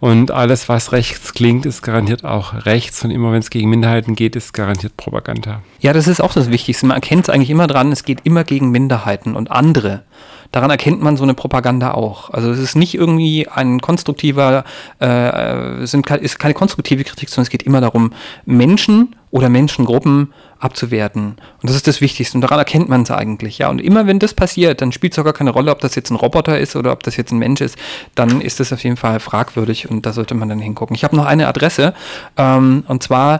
Und 0.00 0.30
alles, 0.30 0.70
was 0.70 0.92
rechts 0.92 1.34
klingt, 1.34 1.66
ist 1.66 1.82
garantiert 1.82 2.24
auch 2.24 2.64
rechts. 2.64 3.04
Und 3.04 3.10
immer 3.10 3.32
wenn 3.32 3.40
es 3.40 3.50
gegen 3.50 3.68
Minderheiten 3.68 4.16
geht, 4.16 4.34
ist 4.34 4.54
garantiert 4.54 4.96
Propaganda. 4.96 5.60
Ja, 5.80 5.92
das 5.92 6.08
ist 6.08 6.20
auch 6.20 6.32
das 6.32 6.50
Wichtigste. 6.50 6.86
Man 6.86 6.96
erkennt 6.96 7.24
es 7.24 7.28
eigentlich 7.28 7.50
immer 7.50 7.66
dran, 7.66 7.92
es 7.92 8.02
geht 8.02 8.20
immer 8.24 8.44
gegen 8.44 8.70
Minderheiten 8.70 9.36
und 9.36 9.50
andere. 9.50 10.04
Daran 10.52 10.70
erkennt 10.70 11.00
man 11.00 11.16
so 11.16 11.22
eine 11.22 11.34
Propaganda 11.34 11.94
auch. 11.94 12.30
Also 12.30 12.50
es 12.50 12.58
ist 12.58 12.74
nicht 12.74 12.94
irgendwie 12.94 13.46
ein 13.46 13.80
konstruktiver, 13.80 14.64
äh, 14.98 15.86
sind, 15.86 16.10
ist 16.10 16.40
keine 16.40 16.54
konstruktive 16.54 17.04
Kritik, 17.04 17.28
sondern 17.28 17.44
es 17.44 17.50
geht 17.50 17.62
immer 17.62 17.80
darum, 17.80 18.12
Menschen 18.46 19.14
oder 19.30 19.48
Menschengruppen 19.48 20.32
abzuwerten. 20.58 21.36
Und 21.62 21.70
das 21.70 21.76
ist 21.76 21.86
das 21.86 22.00
Wichtigste. 22.00 22.36
Und 22.36 22.40
daran 22.40 22.58
erkennt 22.58 22.88
man 22.88 23.02
es 23.02 23.12
eigentlich. 23.12 23.58
Ja, 23.58 23.70
und 23.70 23.80
immer 23.80 24.08
wenn 24.08 24.18
das 24.18 24.34
passiert, 24.34 24.80
dann 24.80 24.90
spielt 24.90 25.12
es 25.12 25.20
auch 25.20 25.24
gar 25.24 25.32
keine 25.32 25.50
Rolle, 25.50 25.70
ob 25.70 25.78
das 25.80 25.94
jetzt 25.94 26.10
ein 26.10 26.16
Roboter 26.16 26.58
ist 26.58 26.74
oder 26.74 26.90
ob 26.92 27.04
das 27.04 27.16
jetzt 27.16 27.30
ein 27.30 27.38
Mensch 27.38 27.60
ist. 27.60 27.76
Dann 28.16 28.40
ist 28.40 28.58
das 28.58 28.72
auf 28.72 28.82
jeden 28.82 28.96
Fall 28.96 29.20
fragwürdig 29.20 29.88
und 29.88 30.04
da 30.04 30.12
sollte 30.12 30.34
man 30.34 30.48
dann 30.48 30.58
hingucken. 30.58 30.96
Ich 30.96 31.04
habe 31.04 31.14
noch 31.14 31.26
eine 31.26 31.46
Adresse 31.46 31.94
ähm, 32.36 32.82
und 32.88 33.04
zwar 33.04 33.38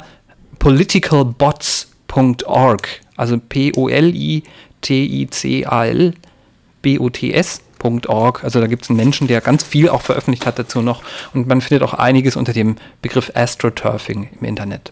politicalbots.org. 0.61 2.89
Also 3.17 3.39
P-O-L-I-T-I-C-A-L 3.39 4.45
B-O-T-S.org. 6.83 8.45
Also 8.45 8.61
da 8.61 8.67
gibt 8.67 8.85
es 8.85 8.91
einen 8.91 8.97
Menschen, 8.97 9.27
der 9.27 9.41
ganz 9.41 9.63
viel 9.63 9.89
auch 9.89 10.03
veröffentlicht 10.03 10.47
hat 10.47 10.59
dazu 10.59 10.83
noch. 10.83 11.03
Und 11.35 11.47
man 11.47 11.61
findet 11.61 11.83
auch 11.87 11.95
einiges 11.95 12.37
unter 12.37 12.53
dem 12.53 12.77
Begriff 13.03 13.33
Astroturfing 13.35 14.29
im 14.41 14.47
Internet. 14.47 14.91